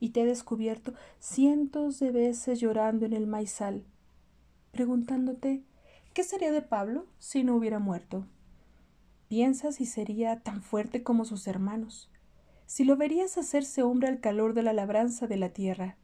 y 0.00 0.10
te 0.10 0.22
he 0.22 0.26
descubierto 0.26 0.94
cientos 1.18 1.98
de 1.98 2.10
veces 2.10 2.58
llorando 2.58 3.06
en 3.06 3.12
el 3.12 3.26
maizal, 3.26 3.84
preguntándote 4.72 5.62
¿qué 6.14 6.24
sería 6.24 6.52
de 6.52 6.62
Pablo 6.62 7.06
si 7.18 7.44
no 7.44 7.54
hubiera 7.54 7.78
muerto? 7.78 8.24
Piensa 9.28 9.72
si 9.72 9.84
sería 9.84 10.40
tan 10.40 10.62
fuerte 10.62 11.02
como 11.02 11.26
sus 11.26 11.46
hermanos, 11.46 12.10
si 12.64 12.84
lo 12.84 12.96
verías 12.96 13.36
hacerse 13.36 13.82
hombre 13.82 14.08
al 14.08 14.20
calor 14.20 14.54
de 14.54 14.62
la 14.62 14.72
labranza 14.72 15.26
de 15.26 15.36
la 15.36 15.50
tierra. 15.50 15.98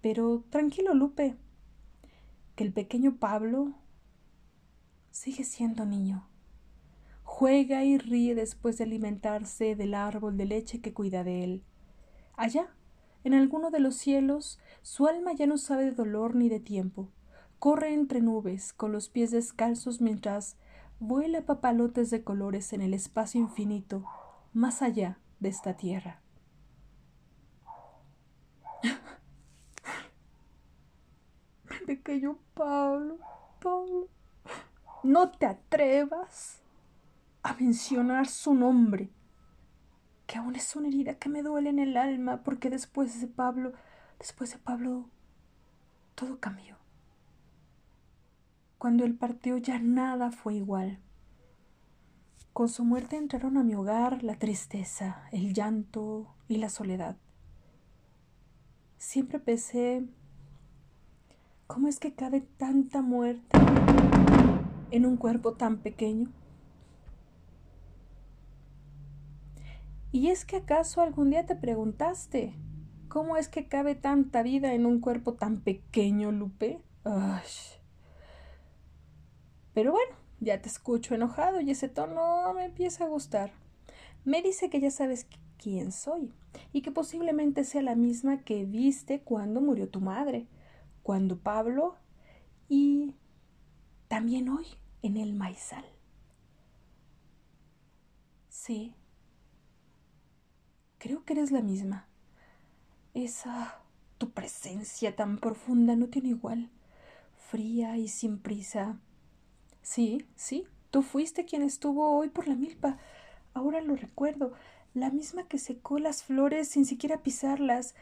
Pero 0.00 0.44
tranquilo, 0.50 0.94
Lupe, 0.94 1.36
que 2.54 2.64
el 2.64 2.72
pequeño 2.72 3.16
Pablo 3.18 3.74
sigue 5.10 5.44
siendo 5.44 5.84
niño. 5.84 6.28
Juega 7.24 7.84
y 7.84 7.98
ríe 7.98 8.34
después 8.34 8.78
de 8.78 8.84
alimentarse 8.84 9.74
del 9.74 9.94
árbol 9.94 10.36
de 10.36 10.46
leche 10.46 10.80
que 10.80 10.94
cuida 10.94 11.24
de 11.24 11.42
él. 11.42 11.64
Allá, 12.36 12.68
en 13.24 13.34
alguno 13.34 13.70
de 13.70 13.80
los 13.80 13.96
cielos, 13.96 14.58
su 14.82 15.06
alma 15.06 15.32
ya 15.32 15.46
no 15.46 15.58
sabe 15.58 15.86
de 15.86 15.92
dolor 15.92 16.36
ni 16.36 16.48
de 16.48 16.60
tiempo. 16.60 17.10
Corre 17.58 17.92
entre 17.92 18.20
nubes, 18.20 18.72
con 18.72 18.92
los 18.92 19.08
pies 19.08 19.30
descalzos 19.32 20.00
mientras 20.00 20.56
vuela 21.00 21.42
papalotes 21.42 22.10
de 22.10 22.22
colores 22.22 22.72
en 22.74 22.82
el 22.82 22.94
espacio 22.94 23.40
infinito, 23.40 24.04
más 24.52 24.82
allá 24.82 25.18
de 25.40 25.48
esta 25.48 25.76
tierra. 25.76 26.20
Pequeño 31.86 32.38
Pablo, 32.54 33.18
Pablo, 33.60 34.08
no 35.02 35.30
te 35.30 35.46
atrevas 35.46 36.60
a 37.42 37.54
mencionar 37.54 38.28
su 38.28 38.54
nombre, 38.54 39.08
que 40.26 40.36
aún 40.36 40.54
es 40.54 40.76
una 40.76 40.88
herida 40.88 41.14
que 41.14 41.30
me 41.30 41.42
duele 41.42 41.70
en 41.70 41.78
el 41.78 41.96
alma, 41.96 42.42
porque 42.44 42.68
después 42.68 43.18
de 43.22 43.26
Pablo, 43.26 43.72
después 44.18 44.52
de 44.52 44.58
Pablo, 44.58 45.08
todo 46.14 46.38
cambió. 46.38 46.79
Cuando 48.80 49.04
él 49.04 49.14
partió 49.14 49.58
ya 49.58 49.78
nada 49.78 50.30
fue 50.30 50.54
igual. 50.54 51.00
Con 52.54 52.70
su 52.70 52.82
muerte 52.82 53.18
entraron 53.18 53.58
a 53.58 53.62
mi 53.62 53.74
hogar 53.74 54.22
la 54.22 54.36
tristeza, 54.36 55.28
el 55.32 55.52
llanto 55.52 56.34
y 56.48 56.56
la 56.56 56.70
soledad. 56.70 57.18
Siempre 58.96 59.38
pensé, 59.38 60.08
¿cómo 61.66 61.88
es 61.88 62.00
que 62.00 62.14
cabe 62.14 62.40
tanta 62.40 63.02
muerte 63.02 63.58
en 64.90 65.04
un 65.04 65.18
cuerpo 65.18 65.52
tan 65.52 65.80
pequeño? 65.82 66.32
¿Y 70.10 70.28
es 70.28 70.46
que 70.46 70.56
acaso 70.56 71.02
algún 71.02 71.28
día 71.28 71.44
te 71.44 71.54
preguntaste, 71.54 72.54
¿cómo 73.08 73.36
es 73.36 73.50
que 73.50 73.68
cabe 73.68 73.94
tanta 73.94 74.42
vida 74.42 74.72
en 74.72 74.86
un 74.86 75.00
cuerpo 75.00 75.34
tan 75.34 75.60
pequeño, 75.60 76.32
Lupe? 76.32 76.80
Ay. 77.04 77.42
Pero 79.80 79.92
bueno, 79.92 80.14
ya 80.40 80.60
te 80.60 80.68
escucho 80.68 81.14
enojado 81.14 81.62
y 81.62 81.70
ese 81.70 81.88
tono 81.88 82.52
me 82.52 82.66
empieza 82.66 83.04
a 83.04 83.08
gustar. 83.08 83.50
Me 84.26 84.42
dice 84.42 84.68
que 84.68 84.78
ya 84.78 84.90
sabes 84.90 85.26
quién 85.56 85.90
soy 85.90 86.34
y 86.74 86.82
que 86.82 86.92
posiblemente 86.92 87.64
sea 87.64 87.80
la 87.80 87.94
misma 87.94 88.44
que 88.44 88.66
viste 88.66 89.22
cuando 89.22 89.62
murió 89.62 89.88
tu 89.88 90.02
madre, 90.02 90.46
cuando 91.02 91.38
Pablo 91.38 91.96
y 92.68 93.14
también 94.08 94.50
hoy 94.50 94.66
en 95.00 95.16
el 95.16 95.32
maizal. 95.32 95.86
Sí, 98.50 98.94
creo 100.98 101.24
que 101.24 101.32
eres 101.32 101.52
la 101.52 101.62
misma. 101.62 102.06
Esa 103.14 103.80
tu 104.18 104.32
presencia 104.32 105.16
tan 105.16 105.38
profunda 105.38 105.96
no 105.96 106.08
tiene 106.08 106.28
igual, 106.28 106.68
fría 107.48 107.96
y 107.96 108.08
sin 108.08 108.40
prisa 108.40 109.00
Sí, 109.82 110.26
sí, 110.36 110.66
tú 110.90 111.02
fuiste 111.02 111.44
quien 111.44 111.62
estuvo 111.62 112.16
hoy 112.16 112.28
por 112.28 112.48
la 112.48 112.54
milpa. 112.54 112.98
Ahora 113.54 113.80
lo 113.80 113.96
recuerdo. 113.96 114.52
La 114.94 115.10
misma 115.10 115.46
que 115.46 115.58
secó 115.58 115.98
las 115.98 116.24
flores 116.24 116.68
sin 116.68 116.84
siquiera 116.84 117.22
pisarlas. 117.22 117.94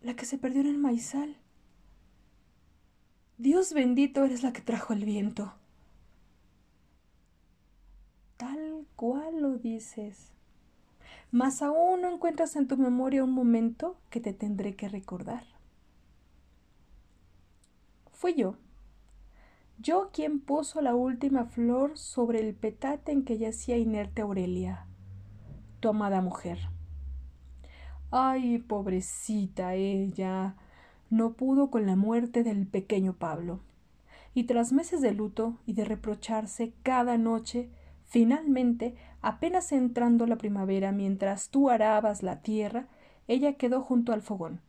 La 0.00 0.14
que 0.14 0.26
se 0.26 0.38
perdió 0.38 0.60
en 0.60 0.68
el 0.68 0.78
maizal. 0.78 1.36
Dios 3.38 3.72
bendito 3.72 4.24
eres 4.24 4.42
la 4.42 4.52
que 4.52 4.62
trajo 4.62 4.92
el 4.92 5.04
viento. 5.04 5.54
Tal 8.36 8.86
cual 8.96 9.40
lo 9.40 9.58
dices. 9.58 10.32
Mas 11.30 11.62
aún 11.62 12.02
no 12.02 12.12
encuentras 12.12 12.56
en 12.56 12.66
tu 12.66 12.76
memoria 12.76 13.24
un 13.24 13.32
momento 13.32 13.98
que 14.10 14.20
te 14.20 14.32
tendré 14.32 14.74
que 14.74 14.88
recordar. 14.88 15.44
Fui 18.12 18.34
yo. 18.34 18.56
Yo 19.78 20.10
quien 20.12 20.40
puso 20.40 20.80
la 20.80 20.94
última 20.94 21.44
flor 21.44 21.98
sobre 21.98 22.40
el 22.40 22.54
petate 22.54 23.12
en 23.12 23.24
que 23.24 23.38
yacía 23.38 23.76
inerte 23.76 24.22
Aurelia, 24.22 24.86
tu 25.80 25.88
amada 25.88 26.20
mujer. 26.20 26.58
Ay, 28.10 28.58
pobrecita 28.58 29.74
ella 29.74 30.56
no 31.10 31.34
pudo 31.34 31.70
con 31.70 31.86
la 31.86 31.96
muerte 31.96 32.42
del 32.42 32.66
pequeño 32.66 33.14
Pablo. 33.14 33.60
Y 34.34 34.44
tras 34.44 34.72
meses 34.72 35.00
de 35.00 35.12
luto 35.12 35.58
y 35.66 35.72
de 35.72 35.84
reprocharse 35.84 36.72
cada 36.82 37.16
noche, 37.16 37.70
finalmente, 38.04 38.96
apenas 39.22 39.72
entrando 39.72 40.26
la 40.26 40.36
primavera, 40.36 40.92
mientras 40.92 41.48
tú 41.48 41.70
arabas 41.70 42.22
la 42.22 42.42
tierra, 42.42 42.88
ella 43.28 43.54
quedó 43.54 43.82
junto 43.82 44.12
al 44.12 44.22
fogón. 44.22 44.60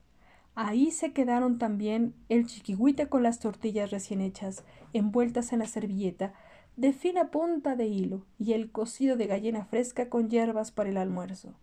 Ahí 0.59 0.89
se 0.89 1.13
quedaron 1.13 1.59
también 1.59 2.15
el 2.29 2.47
chiquihuite 2.47 3.09
con 3.09 3.21
las 3.21 3.39
tortillas 3.39 3.91
recién 3.91 4.21
hechas, 4.21 4.63
envueltas 4.91 5.53
en 5.53 5.59
la 5.59 5.67
servilleta, 5.67 6.33
de 6.75 6.93
fina 6.93 7.29
punta 7.29 7.75
de 7.75 7.85
hilo, 7.85 8.25
y 8.39 8.53
el 8.53 8.71
cocido 8.71 9.17
de 9.17 9.27
gallina 9.27 9.65
fresca 9.65 10.09
con 10.09 10.31
hierbas 10.31 10.71
para 10.71 10.89
el 10.89 10.97
almuerzo. 10.97 11.53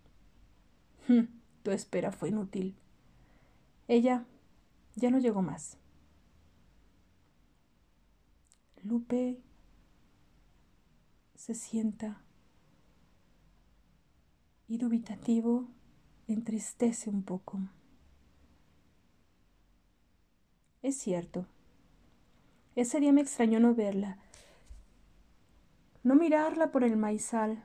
Hm, 1.09 1.23
tu 1.61 1.71
espera 1.71 2.13
fue 2.13 2.29
inútil. 2.29 2.77
Ella 3.89 4.23
ya 4.95 5.11
no 5.11 5.19
llegó 5.19 5.41
más. 5.41 5.77
Lupe 8.81 9.41
se 11.35 11.53
sienta 11.53 12.21
y 14.69 14.77
dubitativo 14.77 15.67
entristece 16.29 17.09
un 17.09 17.23
poco. 17.23 17.59
Es 20.85 20.97
cierto. 20.97 21.47
Ese 22.75 22.99
día 22.99 23.11
me 23.11 23.21
extrañó 23.21 23.59
no 23.59 23.73
verla, 23.73 24.19
no 26.03 26.13
mirarla 26.13 26.71
por 26.71 26.83
el 26.83 26.95
maizal, 26.95 27.63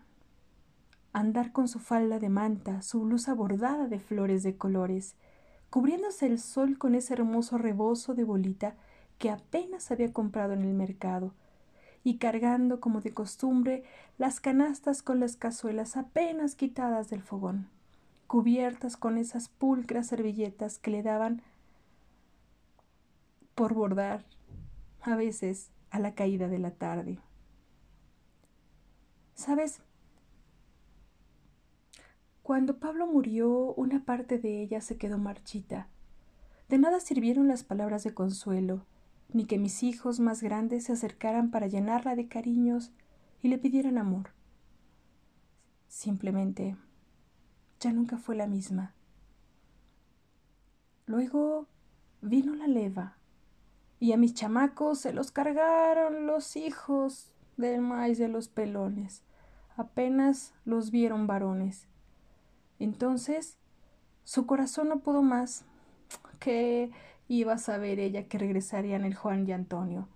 andar 1.12 1.52
con 1.52 1.68
su 1.68 1.80
falda 1.80 2.18
de 2.18 2.30
manta, 2.30 2.80
su 2.80 3.02
blusa 3.02 3.34
bordada 3.34 3.88
de 3.88 4.00
flores 4.00 4.42
de 4.42 4.56
colores, 4.56 5.16
cubriéndose 5.68 6.24
el 6.28 6.38
sol 6.38 6.78
con 6.78 6.94
ese 6.94 7.12
hermoso 7.12 7.58
rebozo 7.58 8.14
de 8.14 8.24
bolita 8.24 8.74
que 9.18 9.28
apenas 9.28 9.90
había 9.90 10.14
comprado 10.14 10.54
en 10.54 10.62
el 10.62 10.72
mercado, 10.72 11.34
y 12.02 12.16
cargando 12.16 12.80
como 12.80 13.02
de 13.02 13.12
costumbre 13.12 13.84
las 14.16 14.40
canastas 14.40 15.02
con 15.02 15.20
las 15.20 15.36
cazuelas 15.36 15.98
apenas 15.98 16.54
quitadas 16.54 17.10
del 17.10 17.20
fogón, 17.20 17.68
cubiertas 18.26 18.96
con 18.96 19.18
esas 19.18 19.50
pulcras 19.50 20.06
servilletas 20.06 20.78
que 20.78 20.90
le 20.90 21.02
daban 21.02 21.42
por 23.60 23.74
bordar, 23.74 24.24
a 25.02 25.16
veces 25.16 25.70
a 25.90 25.98
la 25.98 26.14
caída 26.14 26.48
de 26.48 26.58
la 26.58 26.70
tarde. 26.70 27.18
¿Sabes? 29.34 29.82
Cuando 32.42 32.78
Pablo 32.78 33.06
murió, 33.06 33.74
una 33.74 34.06
parte 34.06 34.38
de 34.38 34.62
ella 34.62 34.80
se 34.80 34.96
quedó 34.96 35.18
marchita. 35.18 35.88
De 36.70 36.78
nada 36.78 37.00
sirvieron 37.00 37.48
las 37.48 37.62
palabras 37.62 38.02
de 38.02 38.14
consuelo, 38.14 38.86
ni 39.28 39.44
que 39.44 39.58
mis 39.58 39.82
hijos 39.82 40.20
más 40.20 40.42
grandes 40.42 40.84
se 40.84 40.94
acercaran 40.94 41.50
para 41.50 41.66
llenarla 41.66 42.16
de 42.16 42.28
cariños 42.28 42.92
y 43.42 43.48
le 43.48 43.58
pidieran 43.58 43.98
amor. 43.98 44.30
Simplemente 45.86 46.78
ya 47.78 47.92
nunca 47.92 48.16
fue 48.16 48.36
la 48.36 48.46
misma. 48.46 48.94
Luego 51.04 51.66
vino 52.22 52.54
la 52.54 52.66
leva, 52.66 53.19
y 54.00 54.12
a 54.12 54.16
mis 54.16 54.32
chamacos 54.34 54.98
se 54.98 55.12
los 55.12 55.30
cargaron 55.30 56.26
los 56.26 56.56
hijos 56.56 57.30
del 57.58 57.82
maíz 57.82 58.18
de 58.18 58.28
los 58.28 58.48
pelones. 58.48 59.22
Apenas 59.76 60.54
los 60.64 60.90
vieron 60.90 61.26
varones. 61.26 61.86
Entonces, 62.78 63.58
su 64.24 64.46
corazón 64.46 64.88
no 64.88 65.00
pudo 65.00 65.20
más. 65.20 65.66
¿Qué 66.38 66.90
iba 67.28 67.52
a 67.52 67.58
saber 67.58 68.00
ella 68.00 68.26
que 68.26 68.38
regresarían 68.38 69.04
el 69.04 69.14
Juan 69.14 69.46
y 69.46 69.52
Antonio? 69.52 70.08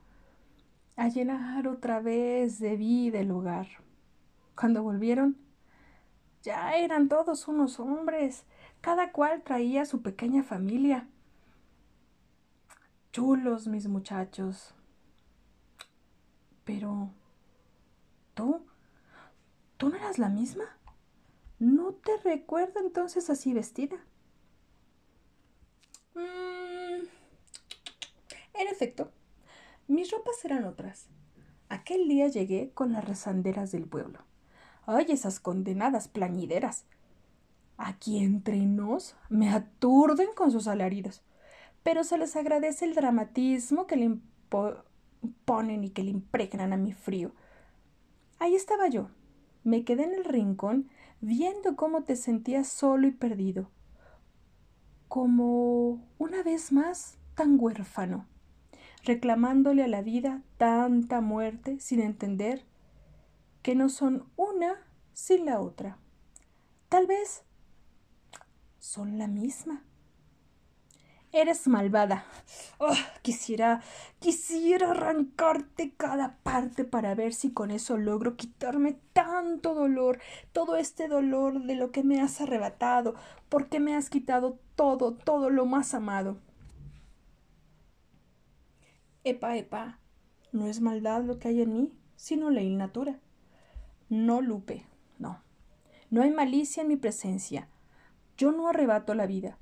A 0.96 1.08
llenar 1.08 1.68
otra 1.68 2.00
vez 2.00 2.58
de 2.58 2.76
vida 2.76 3.20
el 3.20 3.30
hogar. 3.30 3.68
Cuando 4.58 4.82
volvieron, 4.82 5.36
ya 6.42 6.76
eran 6.76 7.08
todos 7.08 7.48
unos 7.48 7.78
hombres. 7.80 8.46
Cada 8.80 9.12
cual 9.12 9.42
traía 9.42 9.84
su 9.84 10.00
pequeña 10.00 10.42
familia. 10.42 11.06
Chulos 13.14 13.68
mis 13.68 13.86
muchachos. 13.86 14.74
Pero... 16.64 17.10
¿Tú? 18.34 18.66
¿Tú 19.76 19.88
no 19.88 19.94
eras 19.94 20.18
la 20.18 20.28
misma? 20.28 20.64
¿No 21.60 21.92
te 21.92 22.16
recuerdo 22.24 22.80
entonces 22.80 23.30
así 23.30 23.54
vestida? 23.54 23.98
Mm, 26.16 27.06
en 28.54 28.68
efecto, 28.68 29.12
mis 29.86 30.10
ropas 30.10 30.44
eran 30.44 30.64
otras. 30.64 31.06
Aquel 31.68 32.08
día 32.08 32.26
llegué 32.26 32.72
con 32.74 32.90
las 32.90 33.04
rezanderas 33.04 33.70
del 33.70 33.84
pueblo. 33.84 34.24
¡Ay, 34.86 35.06
esas 35.10 35.38
condenadas 35.38 36.08
plañideras! 36.08 36.84
Aquí 37.76 38.18
entre 38.18 38.56
nos 38.66 39.14
me 39.28 39.50
aturden 39.50 40.30
con 40.34 40.50
sus 40.50 40.66
alaridos, 40.66 41.22
pero 41.84 42.02
se 42.02 42.18
les 42.18 42.34
agradece 42.34 42.86
el 42.86 42.94
dramatismo 42.94 43.86
que 43.86 43.96
le 43.96 44.06
imponen 44.06 45.84
y 45.84 45.90
que 45.90 46.02
le 46.02 46.10
impregnan 46.10 46.72
a 46.72 46.76
mi 46.76 46.92
frío. 46.92 47.32
Ahí 48.40 48.56
estaba 48.56 48.88
yo. 48.88 49.10
Me 49.62 49.84
quedé 49.84 50.04
en 50.04 50.14
el 50.14 50.24
rincón 50.24 50.88
viendo 51.20 51.76
cómo 51.76 52.02
te 52.02 52.16
sentías 52.16 52.68
solo 52.68 53.06
y 53.06 53.12
perdido, 53.12 53.70
como 55.08 56.02
una 56.18 56.42
vez 56.42 56.72
más 56.72 57.18
tan 57.34 57.58
huérfano, 57.60 58.26
reclamándole 59.04 59.84
a 59.84 59.88
la 59.88 60.02
vida 60.02 60.42
tanta 60.56 61.20
muerte 61.20 61.78
sin 61.80 62.00
entender 62.00 62.64
que 63.62 63.74
no 63.74 63.88
son 63.88 64.24
una 64.36 64.74
sin 65.12 65.44
la 65.46 65.60
otra. 65.60 65.98
Tal 66.88 67.06
vez 67.06 67.44
son 68.78 69.18
la 69.18 69.26
misma. 69.26 69.84
Eres 71.34 71.66
malvada. 71.66 72.24
Oh, 72.78 72.94
quisiera, 73.22 73.82
quisiera 74.20 74.92
arrancarte 74.92 75.92
cada 75.96 76.36
parte 76.44 76.84
para 76.84 77.16
ver 77.16 77.34
si 77.34 77.52
con 77.52 77.72
eso 77.72 77.96
logro 77.96 78.36
quitarme 78.36 79.00
tanto 79.12 79.74
dolor, 79.74 80.20
todo 80.52 80.76
este 80.76 81.08
dolor 81.08 81.64
de 81.64 81.74
lo 81.74 81.90
que 81.90 82.04
me 82.04 82.20
has 82.20 82.40
arrebatado, 82.40 83.16
porque 83.48 83.80
me 83.80 83.96
has 83.96 84.10
quitado 84.10 84.60
todo, 84.76 85.14
todo 85.14 85.50
lo 85.50 85.66
más 85.66 85.92
amado. 85.94 86.38
Epa, 89.24 89.56
epa, 89.56 89.98
no 90.52 90.68
es 90.68 90.80
maldad 90.80 91.24
lo 91.24 91.40
que 91.40 91.48
hay 91.48 91.62
en 91.62 91.74
mí, 91.74 91.92
sino 92.14 92.48
la 92.50 92.62
natura. 92.62 93.18
No, 94.08 94.40
Lupe, 94.40 94.86
no. 95.18 95.42
No 96.10 96.22
hay 96.22 96.30
malicia 96.30 96.82
en 96.82 96.88
mi 96.90 96.96
presencia. 96.96 97.68
Yo 98.36 98.52
no 98.52 98.68
arrebato 98.68 99.14
la 99.14 99.26
vida 99.26 99.58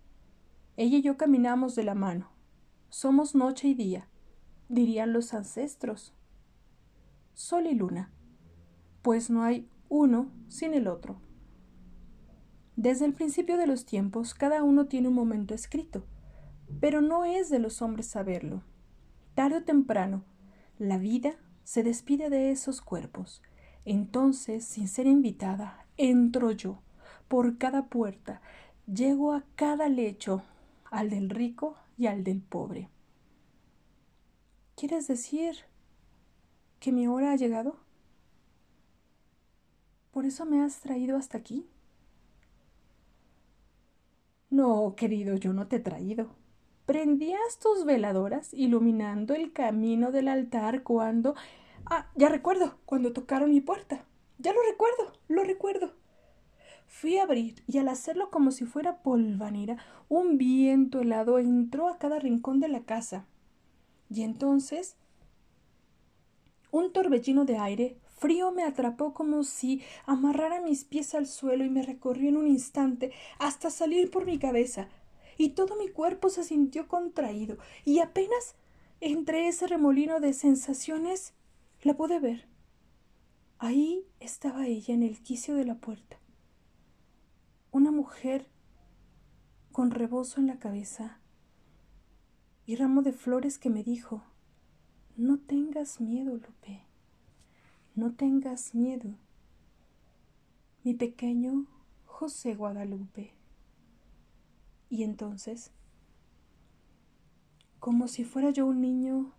ella 0.77 0.99
y 0.99 1.03
yo 1.03 1.17
caminamos 1.17 1.75
de 1.75 1.85
la 1.85 1.95
mano. 1.95 2.31
Somos 2.89 3.35
noche 3.35 3.69
y 3.69 3.75
día, 3.75 4.09
dirían 4.69 5.13
los 5.13 5.35
ancestros. 5.35 6.15
Sol 7.35 7.67
y 7.67 7.75
luna, 7.75 8.11
pues 9.03 9.31
no 9.31 9.43
hay 9.43 9.69
uno 9.89 10.31
sin 10.49 10.75
el 10.75 10.89
otro. 10.89 11.17
Desde 12.77 13.05
el 13.05 13.13
principio 13.13 13.59
de 13.59 13.67
los 13.67 13.85
tiempos, 13.85 14.35
cada 14.35 14.63
uno 14.63 14.87
tiene 14.87 15.09
un 15.09 15.15
momento 15.15 15.55
escrito, 15.55 16.05
pero 16.81 17.01
no 17.01 17.25
es 17.25 17.51
de 17.51 17.59
los 17.59 17.83
hombres 17.83 18.07
saberlo. 18.07 18.63
Tarde 19.35 19.59
o 19.59 19.65
temprano, 19.65 20.25
la 20.79 20.99
vida 20.99 21.37
se 21.65 21.83
despide 21.83 22.31
de 22.31 22.51
esos 22.51 22.81
cuerpos. 22.81 23.43
Entonces, 23.85 24.65
sin 24.65 24.89
ser 24.89 25.07
invitada, 25.07 25.87
entro 25.97 26.51
yo 26.51 26.81
por 27.29 27.59
cada 27.59 27.87
puerta, 27.87 28.41
llego 28.87 29.33
a 29.33 29.45
cada 29.55 29.89
lecho, 29.89 30.43
al 30.93 31.11
del 31.11 31.31
rico 31.31 31.75
y 31.97 32.07
al 32.07 32.23
del 32.23 32.41
pobre. 32.41 32.89
¿Quieres 34.77 35.09
decir 35.09 35.57
que 36.79 36.93
mi 36.93 37.09
hora 37.09 37.33
ha 37.33 37.37
llegado? 37.37 37.77
¿Por 40.13 40.27
eso 40.27 40.45
me 40.45 40.63
has 40.63 40.81
traído 40.81 41.17
hasta 41.17 41.39
aquí? 41.39 41.67
No, 44.51 44.95
querido, 44.97 45.37
yo 45.37 45.53
no 45.53 45.67
te 45.67 45.77
he 45.77 45.81
traído. 45.81 46.37
prendías 46.85 47.59
tus 47.59 47.85
veladoras 47.85 48.53
iluminando 48.53 49.35
el 49.35 49.53
camino 49.53 50.13
del 50.13 50.29
altar 50.29 50.83
cuando... 50.83 51.35
Ah, 51.87 52.11
ya 52.17 52.29
recuerdo, 52.29 52.79
cuando 52.85 53.13
tocaron 53.13 53.51
mi 53.51 53.61
puerta. 53.61 54.05
Ya 54.39 54.53
lo 54.53 54.61
recuerdo, 54.63 55.13
lo 55.29 55.43
recuerdo. 55.45 55.95
Fui 56.93 57.17
a 57.17 57.23
abrir 57.23 57.65
y 57.67 57.79
al 57.79 57.89
hacerlo 57.89 58.31
como 58.31 58.51
si 58.51 58.67
fuera 58.67 59.03
polvanera, 59.03 59.79
un 60.11 60.37
viento 60.37 61.01
helado 61.01 61.39
entró 61.39 61.89
a 61.89 61.99
cada 61.99 62.19
rincón 62.19 62.61
de 62.61 62.69
la 62.69 62.85
casa. 62.85 63.27
Y 64.11 64.23
entonces 64.23 64.95
un 66.71 66.93
torbellino 66.93 67.47
de 67.47 67.57
aire 67.57 67.97
frío 68.19 68.53
me 68.53 68.63
atrapó 68.63 69.15
como 69.15 69.43
si 69.43 69.83
amarrara 70.05 70.61
mis 70.61 70.85
pies 70.85 71.15
al 71.15 71.27
suelo 71.27 71.65
y 71.65 71.71
me 71.71 71.83
recorrió 71.83 72.29
en 72.29 72.37
un 72.37 72.47
instante 72.47 73.11
hasta 73.39 73.71
salir 73.71 74.11
por 74.11 74.27
mi 74.27 74.39
cabeza, 74.39 74.89
y 75.39 75.51
todo 75.51 75.77
mi 75.77 75.89
cuerpo 75.89 76.29
se 76.29 76.45
sintió 76.45 76.89
contraído, 76.89 77.57
y 77.87 78.01
apenas 78.01 78.55
entre 79.01 79.49
ese 79.49 79.67
remolino 79.67 80.21
de 80.21 80.35
sensaciones 80.35 81.33
la 81.83 81.95
pude 81.95 82.21
ver. 82.21 82.47
Ahí 83.59 84.05
estaba 84.21 84.67
ella 84.67 84.93
en 84.93 85.03
el 85.03 85.23
quicio 85.23 85.55
de 85.55 85.65
la 85.65 85.77
puerta. 85.77 86.22
Una 87.75 87.91
mujer 87.91 88.47
con 89.73 89.93
rebozo 89.93 90.41
en 90.41 90.47
la 90.47 90.59
cabeza 90.59 91.19
y 92.67 92.77
ramo 92.77 93.01
de 93.01 93.15
flores 93.15 93.59
que 93.59 93.71
me 93.71 93.83
dijo 93.83 94.23
No 95.17 95.39
tengas 95.39 95.99
miedo, 95.99 96.37
Lupe. 96.37 96.83
No 97.95 98.13
tengas 98.13 98.75
miedo. 98.75 99.15
Mi 100.85 100.93
pequeño 100.93 101.65
José 102.05 102.55
Guadalupe. 102.55 103.33
Y 104.91 105.05
entonces, 105.05 105.71
como 107.81 108.07
si 108.07 108.25
fuera 108.25 108.51
yo 108.51 108.67
un 108.67 108.83
niño, 108.83 109.33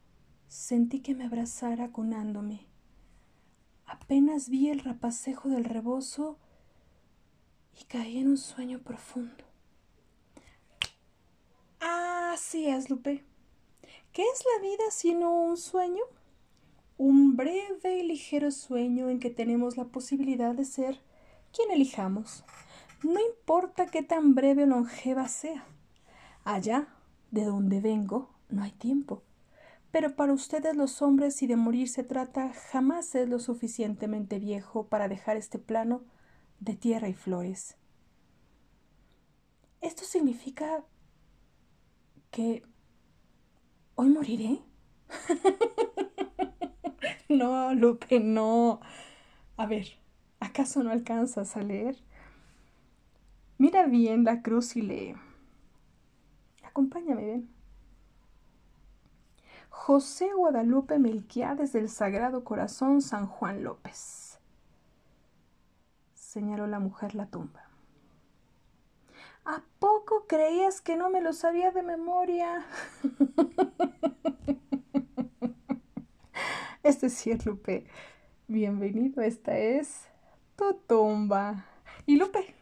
sentí 0.47 1.01
que 1.01 1.13
me 1.13 1.25
abrazara 1.25 1.91
conándome. 1.91 2.65
Apenas 3.85 4.49
vi 4.49 4.69
el 4.69 4.79
rapacejo 4.79 5.49
del 5.49 5.65
rebozo 5.65 6.39
y 7.79 7.83
caí 7.85 8.17
en 8.19 8.29
un 8.29 8.37
sueño 8.37 8.79
profundo. 8.79 9.43
Así 11.79 12.67
es, 12.67 12.89
Lupe. 12.89 13.23
¿Qué 14.11 14.21
es 14.21 14.43
la 14.55 14.61
vida 14.61 14.83
sino 14.91 15.31
un 15.31 15.57
sueño? 15.57 16.03
Un 16.97 17.35
breve 17.35 17.97
y 17.97 18.03
ligero 18.03 18.51
sueño 18.51 19.09
en 19.09 19.19
que 19.19 19.29
tenemos 19.29 19.77
la 19.77 19.85
posibilidad 19.85 20.53
de 20.53 20.65
ser 20.65 21.01
quien 21.51 21.71
elijamos 21.71 22.43
no 23.03 23.19
importa 23.19 23.87
qué 23.87 24.01
tan 24.01 24.33
breve 24.33 24.63
o 24.63 24.67
longeva 24.67 25.27
sea. 25.27 25.65
Allá, 26.45 26.87
de 27.31 27.43
donde 27.43 27.81
vengo, 27.81 28.29
no 28.49 28.63
hay 28.63 28.71
tiempo. 28.71 29.23
Pero 29.91 30.15
para 30.15 30.31
ustedes 30.31 30.75
los 30.75 31.01
hombres, 31.01 31.35
si 31.35 31.45
de 31.45 31.57
morir 31.57 31.89
se 31.89 32.03
trata, 32.03 32.53
jamás 32.71 33.13
es 33.15 33.27
lo 33.27 33.39
suficientemente 33.39 34.39
viejo 34.39 34.87
para 34.87 35.09
dejar 35.09 35.35
este 35.35 35.59
plano 35.59 36.01
de 36.63 36.75
tierra 36.75 37.09
y 37.09 37.13
flores. 37.13 37.75
¿Esto 39.81 40.05
significa 40.05 40.83
que 42.31 42.63
hoy 43.95 44.09
moriré? 44.09 44.61
no, 47.29 47.73
Lupe, 47.73 48.21
no. 48.21 48.79
A 49.57 49.65
ver, 49.65 49.87
¿acaso 50.39 50.83
no 50.83 50.91
alcanzas 50.91 51.57
a 51.57 51.61
leer? 51.61 51.97
Mira 53.57 53.85
bien 53.85 54.23
la 54.23 54.41
cruz 54.41 54.77
y 54.77 54.81
lee. 54.81 55.15
Acompáñame, 56.63 57.25
ven. 57.25 57.49
José 59.69 60.31
Guadalupe 60.33 60.97
Melquiades 60.97 61.73
del 61.73 61.89
Sagrado 61.89 62.45
Corazón 62.45 63.01
San 63.01 63.27
Juan 63.27 63.63
López. 63.63 64.22
Señaló 66.33 66.65
la 66.65 66.79
mujer 66.79 67.13
la 67.13 67.27
tumba. 67.27 67.69
¿A 69.45 69.61
poco 69.77 70.25
creías 70.25 70.81
que 70.81 70.95
no 70.95 71.11
me 71.11 71.21
lo 71.21 71.31
sabía 71.31 71.69
de 71.69 71.83
memoria? 71.83 72.65
Es 76.81 77.01
decir, 77.01 77.45
Lupe, 77.45 77.85
bienvenido, 78.47 79.21
esta 79.21 79.59
es 79.59 80.07
tu 80.55 80.73
tumba. 80.87 81.67
Y 82.07 82.15
Lupe, 82.15 82.55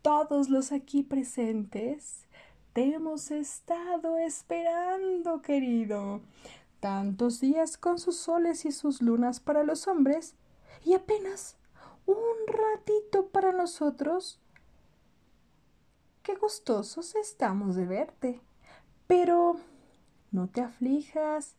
todos 0.00 0.48
los 0.48 0.72
aquí 0.72 1.02
presentes 1.02 2.26
te 2.72 2.94
hemos 2.94 3.30
estado 3.30 4.16
esperando, 4.16 5.42
querido. 5.42 6.22
Tantos 6.80 7.40
días 7.40 7.76
con 7.76 7.98
sus 7.98 8.16
soles 8.16 8.64
y 8.64 8.72
sus 8.72 9.02
lunas 9.02 9.38
para 9.38 9.64
los 9.64 9.86
hombres 9.86 10.34
y 10.82 10.94
apenas 10.94 11.58
un 12.06 12.46
ratito 12.46 13.28
para 13.28 13.52
nosotros. 13.52 14.40
Qué 16.22 16.34
gustosos 16.36 17.14
estamos 17.16 17.76
de 17.76 17.86
verte. 17.86 18.40
Pero 19.06 19.56
no 20.30 20.48
te 20.48 20.62
aflijas, 20.62 21.56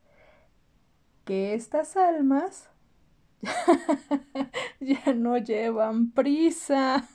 que 1.26 1.54
estas 1.54 1.96
almas 1.96 2.70
ya 4.80 5.14
no 5.14 5.38
llevan 5.38 6.12
prisa. 6.12 7.08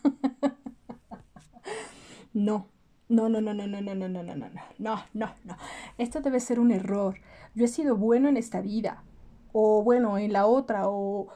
No, 2.34 2.68
no, 3.08 3.28
no, 3.28 3.40
no, 3.40 3.54
no, 3.54 3.66
no, 3.66 3.80
no, 3.80 3.94
no, 3.94 4.08
no, 4.08 4.22
no, 4.22 4.34
no, 4.36 4.50
no, 4.78 5.04
no, 5.14 5.34
no. 5.44 5.56
Esto 5.96 6.20
debe 6.20 6.40
ser 6.40 6.60
un 6.60 6.70
error. 6.70 7.16
Yo 7.54 7.64
he 7.64 7.68
sido 7.68 7.96
bueno 7.96 8.28
en 8.28 8.36
esta 8.36 8.60
vida, 8.60 9.02
o 9.52 9.82
bueno, 9.82 10.18
en 10.18 10.32
la 10.32 10.46
otra, 10.46 10.88
o... 10.88 11.28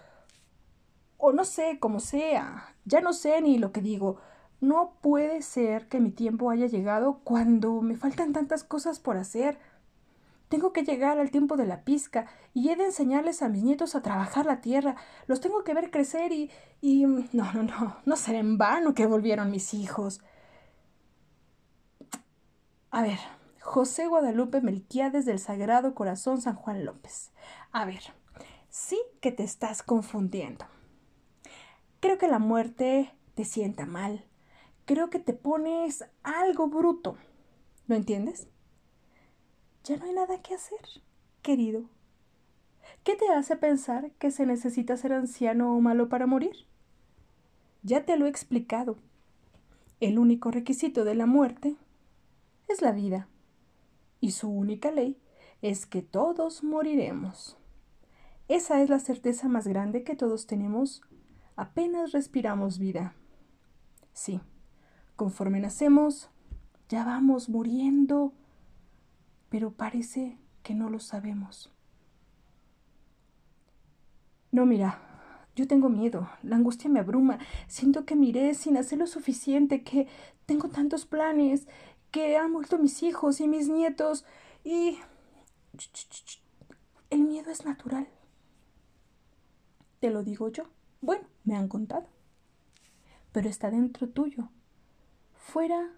o 1.24 1.32
no 1.32 1.44
sé, 1.44 1.78
como 1.78 2.00
sea. 2.00 2.74
Ya 2.84 3.00
no 3.00 3.12
sé 3.12 3.40
ni 3.40 3.56
lo 3.56 3.70
que 3.70 3.80
digo. 3.80 4.18
No 4.60 4.94
puede 5.00 5.42
ser 5.42 5.88
que 5.88 6.00
mi 6.00 6.10
tiempo 6.10 6.50
haya 6.50 6.66
llegado 6.66 7.20
cuando 7.22 7.80
me 7.80 7.96
faltan 7.96 8.32
tantas 8.32 8.64
cosas 8.64 8.98
por 8.98 9.16
hacer. 9.16 9.56
Tengo 10.48 10.72
que 10.72 10.82
llegar 10.82 11.20
al 11.20 11.30
tiempo 11.30 11.56
de 11.56 11.64
la 11.64 11.84
pizca 11.84 12.26
y 12.54 12.70
he 12.70 12.76
de 12.76 12.86
enseñarles 12.86 13.40
a 13.40 13.48
mis 13.48 13.62
nietos 13.62 13.94
a 13.94 14.02
trabajar 14.02 14.46
la 14.46 14.60
tierra. 14.60 14.96
Los 15.28 15.40
tengo 15.40 15.62
que 15.62 15.74
ver 15.74 15.92
crecer 15.92 16.32
y... 16.32 16.50
y... 16.80 17.04
no, 17.06 17.52
no, 17.52 17.62
no, 17.62 17.96
no 18.04 18.16
será 18.16 18.40
en 18.40 18.58
vano 18.58 18.92
que 18.92 19.06
volvieron 19.06 19.52
mis 19.52 19.74
hijos. 19.74 20.20
A 22.90 23.02
ver, 23.02 23.20
José 23.60 24.08
Guadalupe 24.08 24.60
Melquiades 24.60 25.24
del 25.24 25.38
Sagrado 25.38 25.94
Corazón 25.94 26.40
San 26.40 26.56
Juan 26.56 26.84
López. 26.84 27.30
A 27.70 27.84
ver, 27.84 28.02
sí 28.70 29.00
que 29.20 29.30
te 29.30 29.44
estás 29.44 29.84
confundiendo. 29.84 30.66
Creo 32.02 32.18
que 32.18 32.26
la 32.26 32.40
muerte 32.40 33.12
te 33.36 33.44
sienta 33.44 33.86
mal. 33.86 34.24
Creo 34.86 35.08
que 35.08 35.20
te 35.20 35.34
pones 35.34 36.04
algo 36.24 36.66
bruto. 36.66 37.16
¿Lo 37.86 37.94
entiendes? 37.94 38.48
Ya 39.84 39.98
no 39.98 40.06
hay 40.06 40.12
nada 40.12 40.42
que 40.42 40.52
hacer, 40.52 40.80
querido. 41.42 41.84
¿Qué 43.04 43.14
te 43.14 43.28
hace 43.28 43.54
pensar 43.54 44.10
que 44.18 44.32
se 44.32 44.46
necesita 44.46 44.96
ser 44.96 45.12
anciano 45.12 45.76
o 45.76 45.80
malo 45.80 46.08
para 46.08 46.26
morir? 46.26 46.66
Ya 47.84 48.04
te 48.04 48.16
lo 48.16 48.26
he 48.26 48.30
explicado. 48.30 48.96
El 50.00 50.18
único 50.18 50.50
requisito 50.50 51.04
de 51.04 51.14
la 51.14 51.26
muerte 51.26 51.76
es 52.66 52.82
la 52.82 52.90
vida, 52.90 53.28
y 54.20 54.32
su 54.32 54.50
única 54.50 54.90
ley 54.90 55.20
es 55.62 55.86
que 55.86 56.02
todos 56.02 56.64
moriremos. 56.64 57.56
Esa 58.48 58.82
es 58.82 58.90
la 58.90 58.98
certeza 58.98 59.46
más 59.46 59.68
grande 59.68 60.02
que 60.02 60.16
todos 60.16 60.48
tenemos 60.48 61.02
apenas 61.56 62.12
respiramos 62.12 62.78
vida. 62.78 63.14
Sí, 64.12 64.40
conforme 65.16 65.60
nacemos, 65.60 66.30
ya 66.88 67.04
vamos 67.04 67.48
muriendo, 67.48 68.32
pero 69.48 69.72
parece 69.72 70.38
que 70.62 70.74
no 70.74 70.90
lo 70.90 71.00
sabemos. 71.00 71.72
No, 74.50 74.66
mira, 74.66 75.00
yo 75.56 75.66
tengo 75.66 75.88
miedo, 75.88 76.28
la 76.42 76.56
angustia 76.56 76.90
me 76.90 77.00
abruma, 77.00 77.38
siento 77.68 78.04
que 78.04 78.16
miré 78.16 78.54
sin 78.54 78.76
hacer 78.76 78.98
lo 78.98 79.06
suficiente, 79.06 79.82
que 79.82 80.08
tengo 80.46 80.68
tantos 80.68 81.06
planes 81.06 81.68
que 82.10 82.36
han 82.36 82.52
muerto 82.52 82.78
mis 82.78 83.02
hijos 83.02 83.40
y 83.40 83.48
mis 83.48 83.68
nietos 83.68 84.24
y... 84.64 84.98
El 87.10 87.24
miedo 87.24 87.50
es 87.50 87.66
natural. 87.66 88.08
Te 90.00 90.10
lo 90.10 90.22
digo 90.22 90.48
yo. 90.48 90.64
Bueno, 91.02 91.26
me 91.44 91.56
han 91.56 91.68
contado. 91.68 92.06
Pero 93.32 93.48
está 93.48 93.70
dentro 93.70 94.08
tuyo. 94.08 94.48
Fuera 95.34 95.90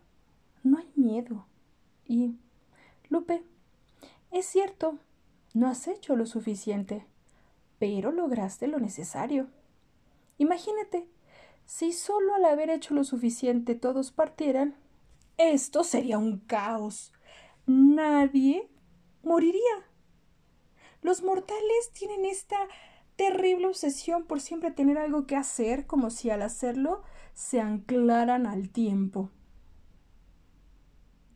no 0.62 0.78
hay 0.78 0.90
miedo. 0.96 1.46
Y, 2.06 2.34
Lupe, 3.08 3.44
es 4.30 4.46
cierto, 4.46 4.98
no 5.52 5.68
has 5.68 5.86
hecho 5.86 6.16
lo 6.16 6.26
suficiente, 6.26 7.06
pero 7.78 8.10
lograste 8.10 8.66
lo 8.66 8.80
necesario. 8.80 9.48
Imagínate, 10.38 11.06
si 11.66 11.92
solo 11.92 12.34
al 12.34 12.46
haber 12.46 12.70
hecho 12.70 12.94
lo 12.94 13.04
suficiente 13.04 13.74
todos 13.74 14.10
partieran, 14.10 14.74
esto 15.36 15.84
sería 15.84 16.18
un 16.18 16.38
caos. 16.38 17.12
nadie 17.66 18.70
moriría. 19.22 19.84
Los 21.02 21.22
mortales 21.22 21.90
tienen 21.92 22.24
esta 22.24 22.56
terrible 23.16 23.66
obsesión 23.66 24.24
por 24.24 24.40
siempre 24.40 24.70
tener 24.70 24.98
algo 24.98 25.26
que 25.26 25.36
hacer, 25.36 25.86
como 25.86 26.10
si 26.10 26.30
al 26.30 26.42
hacerlo 26.42 27.02
se 27.34 27.60
anclaran 27.60 28.46
al 28.46 28.70
tiempo. 28.70 29.30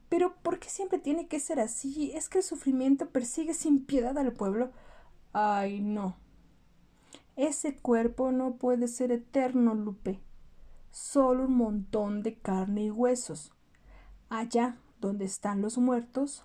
Pero 0.09 0.35
¿por 0.43 0.59
qué 0.59 0.71
siempre 0.71 0.99
tiene 0.99 1.29
que 1.29 1.39
ser 1.39 1.61
así? 1.61 2.13
¿Es 2.13 2.29
que 2.29 2.39
el 2.39 2.45
sufrimiento 2.45 3.11
persigue 3.11 3.55
sin 3.55 3.85
piedad 3.85 4.17
al 4.17 4.33
pueblo? 4.33 4.73
Ay, 5.33 5.81
no. 5.81 6.17
Ese 7.37 7.77
cuerpo 7.77 8.33
no 8.33 8.57
puede 8.57 8.89
ser 8.89 9.13
eterno, 9.13 9.75
Lupe. 9.75 10.21
Solo 10.91 11.45
un 11.45 11.55
montón 11.55 12.23
de 12.23 12.39
carne 12.39 12.85
y 12.85 12.91
huesos. 12.91 13.53
Allá 14.31 14.79
donde 15.01 15.27
están 15.27 15.63
los 15.63 15.79
muertos, 15.79 16.45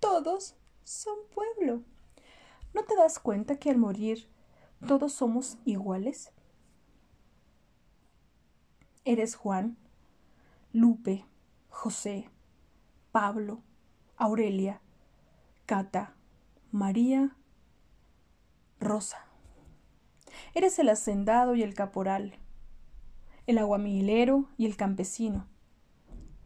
todos 0.00 0.54
son 0.84 1.16
pueblo. 1.34 1.82
¿No 2.72 2.84
te 2.84 2.96
das 2.96 3.18
cuenta 3.18 3.56
que 3.56 3.70
al 3.70 3.78
morir 3.78 4.31
todos 4.86 5.12
somos 5.12 5.58
iguales? 5.64 6.32
Eres 9.04 9.34
Juan, 9.34 9.76
Lupe, 10.72 11.24
José, 11.68 12.28
Pablo, 13.10 13.62
Aurelia, 14.16 14.80
Cata, 15.66 16.14
María, 16.70 17.36
Rosa. 18.80 19.26
Eres 20.54 20.78
el 20.78 20.88
hacendado 20.88 21.54
y 21.54 21.62
el 21.62 21.74
caporal, 21.74 22.38
el 23.46 23.58
aguamilero 23.58 24.48
y 24.56 24.66
el 24.66 24.76
campesino, 24.76 25.46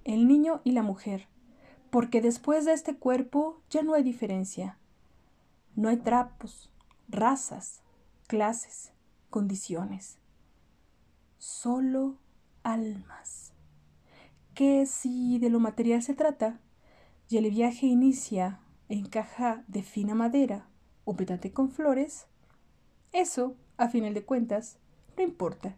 el 0.05 0.27
niño 0.27 0.61
y 0.65 0.73
la 0.73 0.83
mujer, 0.83 1.29
porque 1.91 2.21
después 2.21 2.65
de 2.65 2.73
este 2.73 2.97
cuerpo 2.97 3.61
ya 3.71 3.83
no 3.83 3.95
hay 3.95 4.03
diferencia. 4.03 4.79
No 5.75 5.89
hay 5.89 5.99
trapos, 5.99 6.71
razas, 7.09 7.83
clases, 8.27 8.93
condiciones. 9.31 10.19
Solo 11.39 12.19
almas. 12.63 13.53
Que 14.55 14.87
si 14.87 15.39
de 15.39 15.51
lo 15.51 15.61
material 15.61 16.03
se 16.03 16.15
trata, 16.15 16.61
y 17.29 17.39
el 17.39 17.51
viaje 17.51 17.87
inicia 17.87 18.61
en 18.89 19.07
caja 19.07 19.65
de 19.67 19.83
fina 19.83 20.15
madera 20.15 20.69
o 21.05 21.17
petate 21.17 21.53
con 21.53 21.71
flores, 21.71 22.27
eso, 23.13 23.57
a 23.77 23.89
final 23.89 24.15
de 24.15 24.25
cuentas, 24.25 24.79
no 25.17 25.23
importa, 25.23 25.77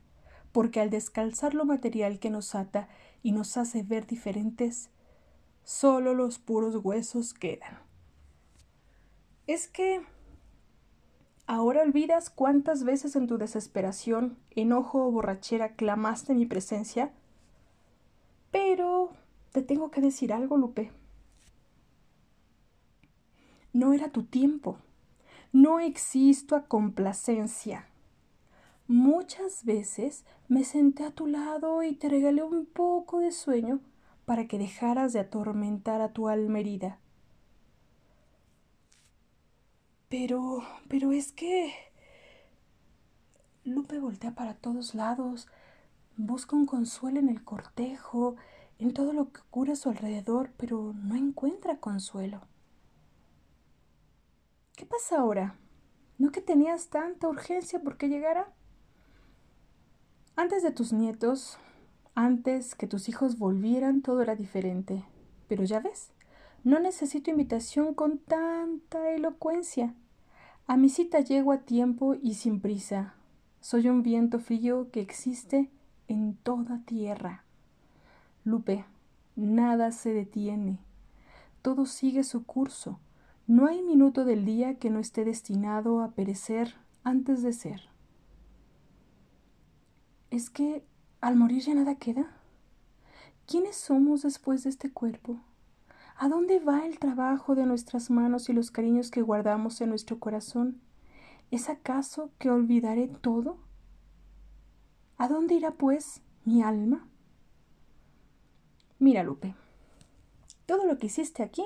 porque 0.52 0.80
al 0.80 0.90
descalzar 0.90 1.54
lo 1.54 1.64
material 1.64 2.18
que 2.18 2.30
nos 2.30 2.54
ata 2.54 2.88
y 3.22 3.32
nos 3.32 3.56
hace 3.56 3.82
ver 3.82 4.06
diferentes, 4.06 4.90
solo 5.64 6.14
los 6.14 6.38
puros 6.38 6.76
huesos 6.76 7.34
quedan. 7.34 7.78
Es 9.46 9.68
que 9.68 10.04
ahora 11.48 11.82
olvidas 11.82 12.28
cuántas 12.28 12.84
veces 12.84 13.16
en 13.16 13.26
tu 13.26 13.38
desesperación, 13.38 14.36
enojo 14.50 15.04
o 15.06 15.10
borrachera 15.10 15.74
clamaste 15.74 16.34
mi 16.34 16.44
presencia. 16.44 17.10
Pero 18.52 19.10
te 19.52 19.62
tengo 19.62 19.90
que 19.90 20.02
decir 20.02 20.32
algo, 20.32 20.58
Lupe. 20.58 20.92
No 23.72 23.94
era 23.94 24.10
tu 24.10 24.24
tiempo. 24.24 24.76
No 25.50 25.80
existo 25.80 26.54
a 26.54 26.66
complacencia. 26.66 27.86
Muchas 28.86 29.64
veces 29.64 30.24
me 30.48 30.64
senté 30.64 31.04
a 31.04 31.12
tu 31.12 31.26
lado 31.26 31.82
y 31.82 31.94
te 31.94 32.10
regalé 32.10 32.42
un 32.42 32.66
poco 32.66 33.20
de 33.20 33.32
sueño 33.32 33.80
para 34.26 34.46
que 34.46 34.58
dejaras 34.58 35.14
de 35.14 35.20
atormentar 35.20 36.02
a 36.02 36.12
tu 36.12 36.28
alma 36.28 36.60
herida. 36.60 36.98
Pero, 40.08 40.62
pero 40.88 41.12
es 41.12 41.32
que... 41.32 41.72
Lupe 43.64 43.98
voltea 43.98 44.34
para 44.34 44.54
todos 44.54 44.94
lados, 44.94 45.46
busca 46.16 46.56
un 46.56 46.64
consuelo 46.64 47.20
en 47.20 47.28
el 47.28 47.44
cortejo, 47.44 48.36
en 48.78 48.94
todo 48.94 49.12
lo 49.12 49.30
que 49.30 49.40
ocurre 49.40 49.72
a 49.72 49.76
su 49.76 49.90
alrededor, 49.90 50.52
pero 50.56 50.94
no 50.94 51.16
encuentra 51.16 51.78
consuelo. 51.78 52.40
¿Qué 54.74 54.86
pasa 54.86 55.18
ahora? 55.18 55.56
¿No 56.16 56.32
que 56.32 56.40
tenías 56.40 56.88
tanta 56.88 57.28
urgencia 57.28 57.80
por 57.80 57.98
que 57.98 58.08
llegara? 58.08 58.52
Antes 60.36 60.62
de 60.62 60.70
tus 60.70 60.92
nietos, 60.92 61.58
antes 62.14 62.74
que 62.74 62.86
tus 62.86 63.08
hijos 63.08 63.38
volvieran, 63.38 64.02
todo 64.02 64.22
era 64.22 64.36
diferente. 64.36 65.04
Pero 65.48 65.64
ya 65.64 65.80
ves, 65.80 66.12
no 66.64 66.80
necesito 66.80 67.30
invitación 67.30 67.94
con 67.94 68.18
tanta 68.18 69.10
elocuencia. 69.10 69.94
A 70.66 70.76
mi 70.76 70.88
cita 70.88 71.20
llego 71.20 71.52
a 71.52 71.58
tiempo 71.58 72.14
y 72.20 72.34
sin 72.34 72.60
prisa. 72.60 73.14
Soy 73.60 73.88
un 73.88 74.02
viento 74.02 74.38
frío 74.38 74.90
que 74.90 75.00
existe 75.00 75.70
en 76.08 76.34
toda 76.34 76.80
tierra. 76.84 77.44
Lupe, 78.44 78.84
nada 79.36 79.92
se 79.92 80.12
detiene. 80.12 80.78
Todo 81.62 81.86
sigue 81.86 82.24
su 82.24 82.44
curso. 82.44 82.98
No 83.46 83.66
hay 83.66 83.82
minuto 83.82 84.24
del 84.24 84.44
día 84.44 84.74
que 84.78 84.90
no 84.90 84.98
esté 84.98 85.24
destinado 85.24 86.02
a 86.02 86.10
perecer 86.10 86.74
antes 87.02 87.42
de 87.42 87.52
ser. 87.52 87.82
¿Es 90.30 90.50
que 90.50 90.84
al 91.20 91.36
morir 91.36 91.62
ya 91.62 91.74
nada 91.74 91.94
queda? 91.94 92.30
¿Quiénes 93.46 93.76
somos 93.76 94.22
después 94.22 94.64
de 94.64 94.70
este 94.70 94.92
cuerpo? 94.92 95.40
¿A 96.20 96.28
dónde 96.28 96.58
va 96.58 96.84
el 96.84 96.98
trabajo 96.98 97.54
de 97.54 97.64
nuestras 97.64 98.10
manos 98.10 98.48
y 98.48 98.52
los 98.52 98.72
cariños 98.72 99.12
que 99.12 99.22
guardamos 99.22 99.80
en 99.80 99.90
nuestro 99.90 100.18
corazón? 100.18 100.80
¿Es 101.52 101.68
acaso 101.68 102.32
que 102.40 102.50
olvidaré 102.50 103.06
todo? 103.06 103.58
¿A 105.16 105.28
dónde 105.28 105.54
irá, 105.54 105.70
pues, 105.70 106.20
mi 106.44 106.60
alma? 106.62 107.08
Mira, 108.98 109.22
Lupe, 109.22 109.54
todo 110.66 110.86
lo 110.86 110.98
que 110.98 111.06
hiciste 111.06 111.44
aquí, 111.44 111.64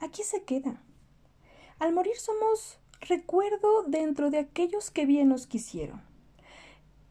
aquí 0.00 0.22
se 0.22 0.44
queda. 0.44 0.82
Al 1.78 1.92
morir 1.92 2.16
somos 2.16 2.78
recuerdo 3.00 3.82
dentro 3.82 4.30
de 4.30 4.38
aquellos 4.38 4.90
que 4.90 5.04
bien 5.04 5.28
nos 5.28 5.46
quisieron 5.46 6.02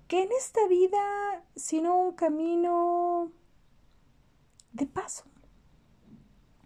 que 0.08 0.24
en 0.24 0.32
esta 0.32 0.68
vida, 0.68 1.44
sino 1.56 1.98
un 1.98 2.14
camino 2.14 3.32
de 4.72 4.86
paso. 4.86 5.33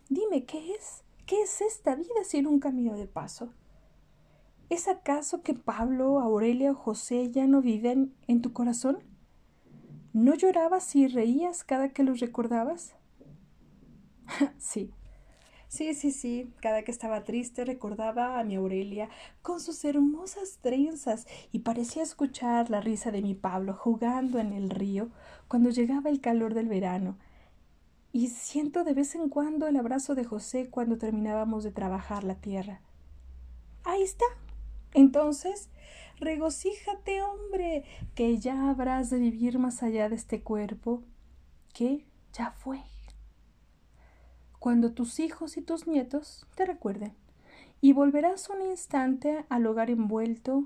Dime, 0.09 0.45
¿qué 0.45 0.71
es? 0.73 1.03
¿Qué 1.25 1.41
es 1.41 1.61
esta 1.61 1.95
vida 1.95 2.23
sino 2.23 2.49
un 2.49 2.59
camino 2.59 2.95
de 2.95 3.07
paso? 3.07 3.53
¿Es 4.69 4.87
acaso 4.87 5.41
que 5.41 5.53
Pablo, 5.53 6.19
Aurelia 6.19 6.71
o 6.71 6.75
José 6.75 7.31
ya 7.31 7.47
no 7.47 7.61
viven 7.61 8.13
en 8.27 8.41
tu 8.41 8.53
corazón? 8.53 9.03
¿No 10.13 10.35
llorabas 10.35 10.95
y 10.95 11.07
reías 11.07 11.63
cada 11.63 11.89
que 11.89 12.03
los 12.03 12.19
recordabas? 12.19 12.95
sí, 14.57 14.91
Sí, 15.67 15.93
sí, 15.93 16.11
sí. 16.11 16.53
Cada 16.61 16.83
que 16.83 16.91
estaba 16.91 17.23
triste 17.23 17.65
recordaba 17.65 18.39
a 18.39 18.43
mi 18.43 18.55
Aurelia 18.55 19.09
con 19.41 19.59
sus 19.59 19.83
hermosas 19.83 20.59
trenzas 20.61 21.27
y 21.51 21.59
parecía 21.59 22.03
escuchar 22.03 22.69
la 22.69 22.79
risa 22.81 23.11
de 23.11 23.21
mi 23.21 23.35
Pablo 23.35 23.73
jugando 23.73 24.39
en 24.39 24.53
el 24.53 24.69
río 24.69 25.09
cuando 25.49 25.69
llegaba 25.69 26.09
el 26.09 26.21
calor 26.21 26.53
del 26.53 26.69
verano. 26.69 27.17
Y 28.11 28.29
siento 28.29 28.83
de 28.83 28.93
vez 28.93 29.15
en 29.15 29.29
cuando 29.29 29.67
el 29.67 29.77
abrazo 29.77 30.15
de 30.15 30.23
José 30.23 30.69
cuando 30.69 30.97
terminábamos 30.97 31.63
de 31.63 31.71
trabajar 31.71 32.23
la 32.23 32.35
tierra. 32.35 32.81
Ahí 33.83 34.01
está. 34.01 34.25
Entonces, 34.93 35.69
regocíjate, 36.19 37.21
hombre, 37.21 37.83
que 38.15 38.37
ya 38.37 38.69
habrás 38.69 39.09
de 39.09 39.19
vivir 39.19 39.59
más 39.59 39.83
allá 39.83 40.09
de 40.09 40.15
este 40.15 40.41
cuerpo 40.41 41.03
que 41.73 42.05
ya 42.33 42.51
fue 42.51 42.81
cuando 44.59 44.91
tus 44.91 45.19
hijos 45.19 45.55
y 45.57 45.61
tus 45.61 45.87
nietos 45.87 46.45
te 46.55 46.65
recuerden, 46.65 47.13
y 47.79 47.93
volverás 47.93 48.49
un 48.49 48.61
instante 48.61 49.45
al 49.49 49.65
hogar 49.67 49.89
envuelto 49.89 50.65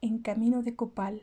en 0.00 0.18
camino 0.20 0.62
de 0.62 0.76
copal, 0.76 1.22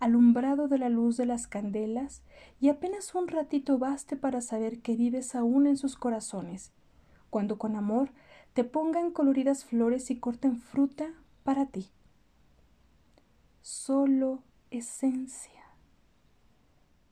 alumbrado 0.00 0.66
de 0.66 0.78
la 0.78 0.88
luz 0.88 1.16
de 1.16 1.26
las 1.26 1.46
candelas, 1.46 2.22
y 2.60 2.70
apenas 2.70 3.14
un 3.14 3.28
ratito 3.28 3.78
baste 3.78 4.16
para 4.16 4.40
saber 4.40 4.80
que 4.80 4.96
vives 4.96 5.34
aún 5.34 5.66
en 5.66 5.76
sus 5.76 5.96
corazones, 5.96 6.72
cuando 7.28 7.58
con 7.58 7.76
amor 7.76 8.10
te 8.54 8.64
pongan 8.64 9.12
coloridas 9.12 9.64
flores 9.64 10.10
y 10.10 10.18
corten 10.18 10.58
fruta 10.58 11.12
para 11.44 11.66
ti. 11.66 11.88
Solo 13.60 14.42
esencia. 14.70 15.62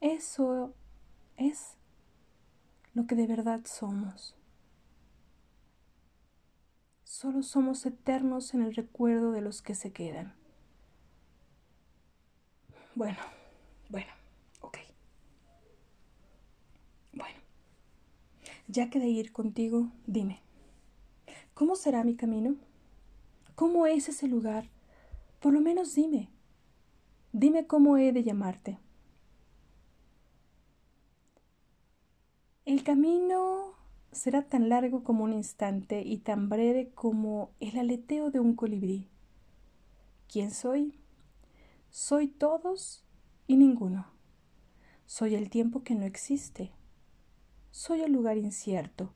Eso 0.01 0.73
es 1.37 1.77
lo 2.95 3.07
que 3.07 3.15
de 3.15 3.27
verdad 3.27 3.61
somos. 3.65 4.35
Solo 7.05 7.43
somos 7.43 7.85
eternos 7.85 8.55
en 8.55 8.63
el 8.63 8.75
recuerdo 8.75 9.33
de 9.33 9.41
los 9.41 9.61
que 9.61 9.75
se 9.75 9.93
quedan. 9.93 10.38
Bueno, 12.99 13.19
bueno, 13.91 14.11
ok. 14.61 14.79
Bueno, 17.13 17.39
Ya 18.67 18.91
que 18.91 18.99
de 18.99 19.07
ir 19.07 19.31
contigo, 19.31 19.93
dime, 20.09 20.41
¿cómo 21.55 21.77
será 21.77 22.03
mi 22.03 22.17
camino? 22.17 22.57
¿Cómo 23.55 23.87
es 23.87 24.09
ese 24.09 24.27
lugar? 24.27 24.65
Por 25.39 25.53
lo 25.53 25.61
menos 25.61 25.95
dime. 25.95 26.29
Dime 27.33 27.69
cómo 27.69 27.99
he 27.99 28.11
de 28.13 28.25
llamarte. 28.25 28.79
El 32.65 32.83
camino 32.83 33.75
será 34.11 34.43
tan 34.43 34.69
largo 34.69 35.05
como 35.05 35.23
un 35.23 35.35
instante 35.35 36.03
y 36.03 36.17
tan 36.17 36.49
breve 36.49 36.91
como 36.97 37.53
el 37.61 37.79
aleteo 37.79 38.33
de 38.33 38.41
un 38.41 38.57
colibrí. 38.57 39.07
¿Quién 40.27 40.51
soy? 40.51 40.99
Soy 41.91 42.29
todos 42.29 43.05
y 43.47 43.57
ninguno. 43.57 44.07
Soy 45.07 45.35
el 45.35 45.49
tiempo 45.49 45.83
que 45.83 45.95
no 45.95 46.05
existe. 46.05 46.73
Soy 47.71 48.03
el 48.03 48.13
lugar 48.13 48.37
incierto. 48.37 49.15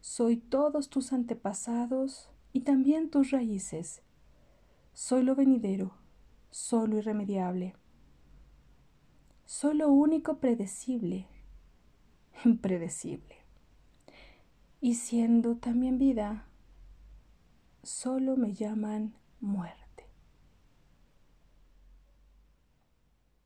Soy 0.00 0.36
todos 0.36 0.88
tus 0.88 1.12
antepasados 1.12 2.28
y 2.52 2.60
también 2.60 3.10
tus 3.10 3.30
raíces. 3.30 4.02
Soy 4.94 5.22
lo 5.22 5.34
venidero, 5.34 5.94
soy 6.50 6.88
lo 6.88 6.98
irremediable. 6.98 7.74
Soy 9.44 9.76
lo 9.76 9.88
único 9.88 10.38
predecible, 10.38 11.28
impredecible. 12.44 13.36
Y 14.80 14.94
siendo 14.94 15.56
también 15.56 15.98
vida, 15.98 16.46
solo 17.82 18.36
me 18.36 18.54
llaman 18.54 19.14
muerte. 19.40 19.81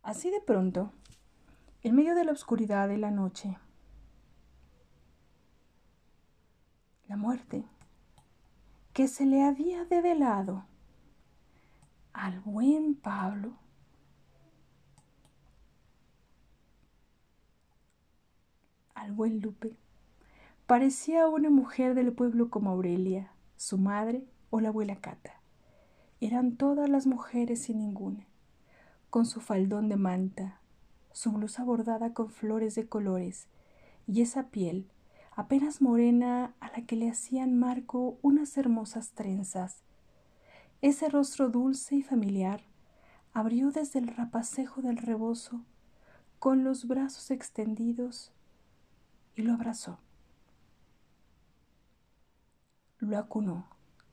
Así 0.07 0.31
de 0.31 0.41
pronto, 0.41 0.93
en 1.83 1.97
medio 1.97 2.15
de 2.15 2.25
la 2.25 2.31
oscuridad 2.31 2.87
de 2.87 2.97
la 2.97 3.11
noche, 3.11 3.59
la 7.09 7.17
muerte 7.17 7.65
que 8.93 9.09
se 9.09 9.27
le 9.27 9.43
había 9.43 9.85
develado 9.85 10.65
al 12.13 12.39
buen 12.39 12.95
Pablo, 12.95 13.55
al 18.95 19.11
buen 19.11 19.41
Lupe, 19.41 19.77
parecía 20.69 21.27
una 21.27 21.51
mujer 21.51 21.97
del 21.97 22.13
pueblo 22.13 22.49
como 22.49 22.71
Aurelia, 22.71 23.33
su 23.57 23.77
madre 23.77 24.25
o 24.51 24.61
la 24.61 24.69
abuela 24.69 25.01
Cata. 25.01 25.41
Eran 26.21 26.57
todas 26.57 26.89
las 26.89 27.09
mujeres 27.09 27.63
sin 27.63 27.79
ninguna, 27.79 28.25
con 29.17 29.25
su 29.25 29.41
faldón 29.41 29.89
de 29.89 29.97
manta, 29.97 30.61
su 31.11 31.33
blusa 31.33 31.65
bordada 31.65 32.13
con 32.13 32.29
flores 32.29 32.75
de 32.75 32.87
colores 32.87 33.47
y 34.07 34.21
esa 34.21 34.51
piel 34.51 34.91
apenas 35.35 35.81
morena 35.81 36.55
a 36.61 36.69
la 36.69 36.85
que 36.85 36.97
le 36.97 37.09
hacían 37.09 37.59
marco 37.59 38.19
unas 38.21 38.59
hermosas 38.59 39.13
trenzas. 39.13 39.79
Ese 40.83 41.09
rostro 41.09 41.49
dulce 41.49 41.97
y 41.97 42.03
familiar 42.03 42.65
abrió 43.33 43.71
desde 43.71 44.01
el 44.01 44.09
rapacejo 44.09 44.83
del 44.83 44.99
rebozo 44.99 45.63
con 46.39 46.63
los 46.63 46.87
brazos 46.87 47.31
extendidos 47.31 48.33
y 49.35 49.41
lo 49.41 49.55
abrazó. 49.55 49.99
Lo 52.99 53.17
acunó, 53.17 53.67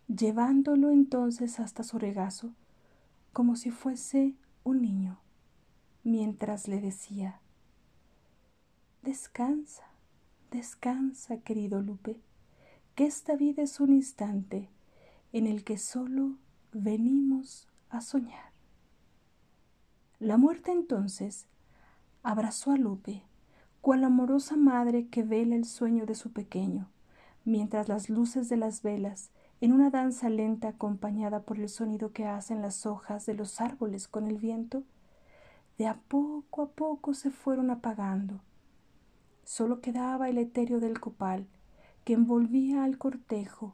llevándolo 0.08 0.92
entonces 0.92 1.60
hasta 1.60 1.84
su 1.84 2.00
regazo, 2.00 2.54
como 3.34 3.58
si 3.58 3.70
fuese 3.70 4.38
un 4.64 4.82
niño, 4.82 5.20
mientras 6.04 6.68
le 6.68 6.80
decía, 6.80 7.40
Descansa, 9.02 9.84
Descansa, 10.52 11.38
querido 11.38 11.82
Lupe, 11.82 12.22
que 12.96 13.06
esta 13.06 13.36
vida 13.36 13.64
es 13.64 13.80
un 13.80 13.92
instante 13.92 14.70
en 15.34 15.48
el 15.48 15.64
que 15.64 15.78
solo 15.78 16.38
venimos 16.72 17.68
a 17.90 18.02
soñar. 18.02 18.52
La 20.20 20.38
muerte 20.38 20.72
entonces 20.72 21.48
abrazó 22.22 22.72
a 22.72 22.78
Lupe, 22.78 23.24
cual 23.82 24.06
amorosa 24.06 24.56
madre 24.56 25.08
que 25.08 25.24
vela 25.24 25.56
el 25.56 25.66
sueño 25.66 26.06
de 26.06 26.16
su 26.16 26.32
pequeño, 26.32 26.90
mientras 27.44 27.90
las 27.90 28.10
luces 28.10 28.48
de 28.48 28.56
las 28.56 28.82
velas, 28.82 29.32
en 29.64 29.72
una 29.72 29.90
danza 29.90 30.30
lenta 30.30 30.68
acompañada 30.68 31.44
por 31.44 31.58
el 31.58 31.70
sonido 31.70 32.12
que 32.12 32.26
hacen 32.26 32.62
las 32.62 32.86
hojas 32.86 33.26
de 33.26 33.34
los 33.34 33.62
árboles 33.62 34.10
con 34.10 34.28
el 34.28 34.38
viento, 34.38 34.84
de 35.78 35.88
a 35.88 36.02
poco 36.10 36.64
a 36.64 36.72
poco 36.72 37.14
se 37.14 37.32
fueron 37.32 37.72
apagando 37.72 38.42
Solo 39.46 39.80
quedaba 39.80 40.28
el 40.28 40.38
etéreo 40.38 40.82
del 40.82 41.00
copal 41.00 41.48
que 42.04 42.12
envolvía 42.12 42.84
al 42.84 42.98
cortejo 42.98 43.74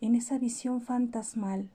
en 0.00 0.16
esa 0.16 0.36
visión 0.36 0.80
fantasmal 0.80 1.70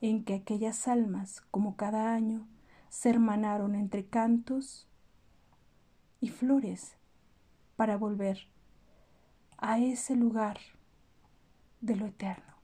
en 0.00 0.22
que 0.22 0.34
aquellas 0.34 0.86
almas, 0.86 1.40
como 1.50 1.74
cada 1.74 2.14
año, 2.14 2.46
se 2.88 3.10
hermanaron 3.10 3.74
entre 3.74 4.06
cantos 4.06 4.86
y 6.20 6.28
flores 6.28 6.94
para 7.74 7.96
volver 7.96 8.46
a 9.58 9.80
ese 9.80 10.14
lugar 10.14 10.60
de 11.80 11.96
lo 11.96 12.06
eterno. 12.06 12.55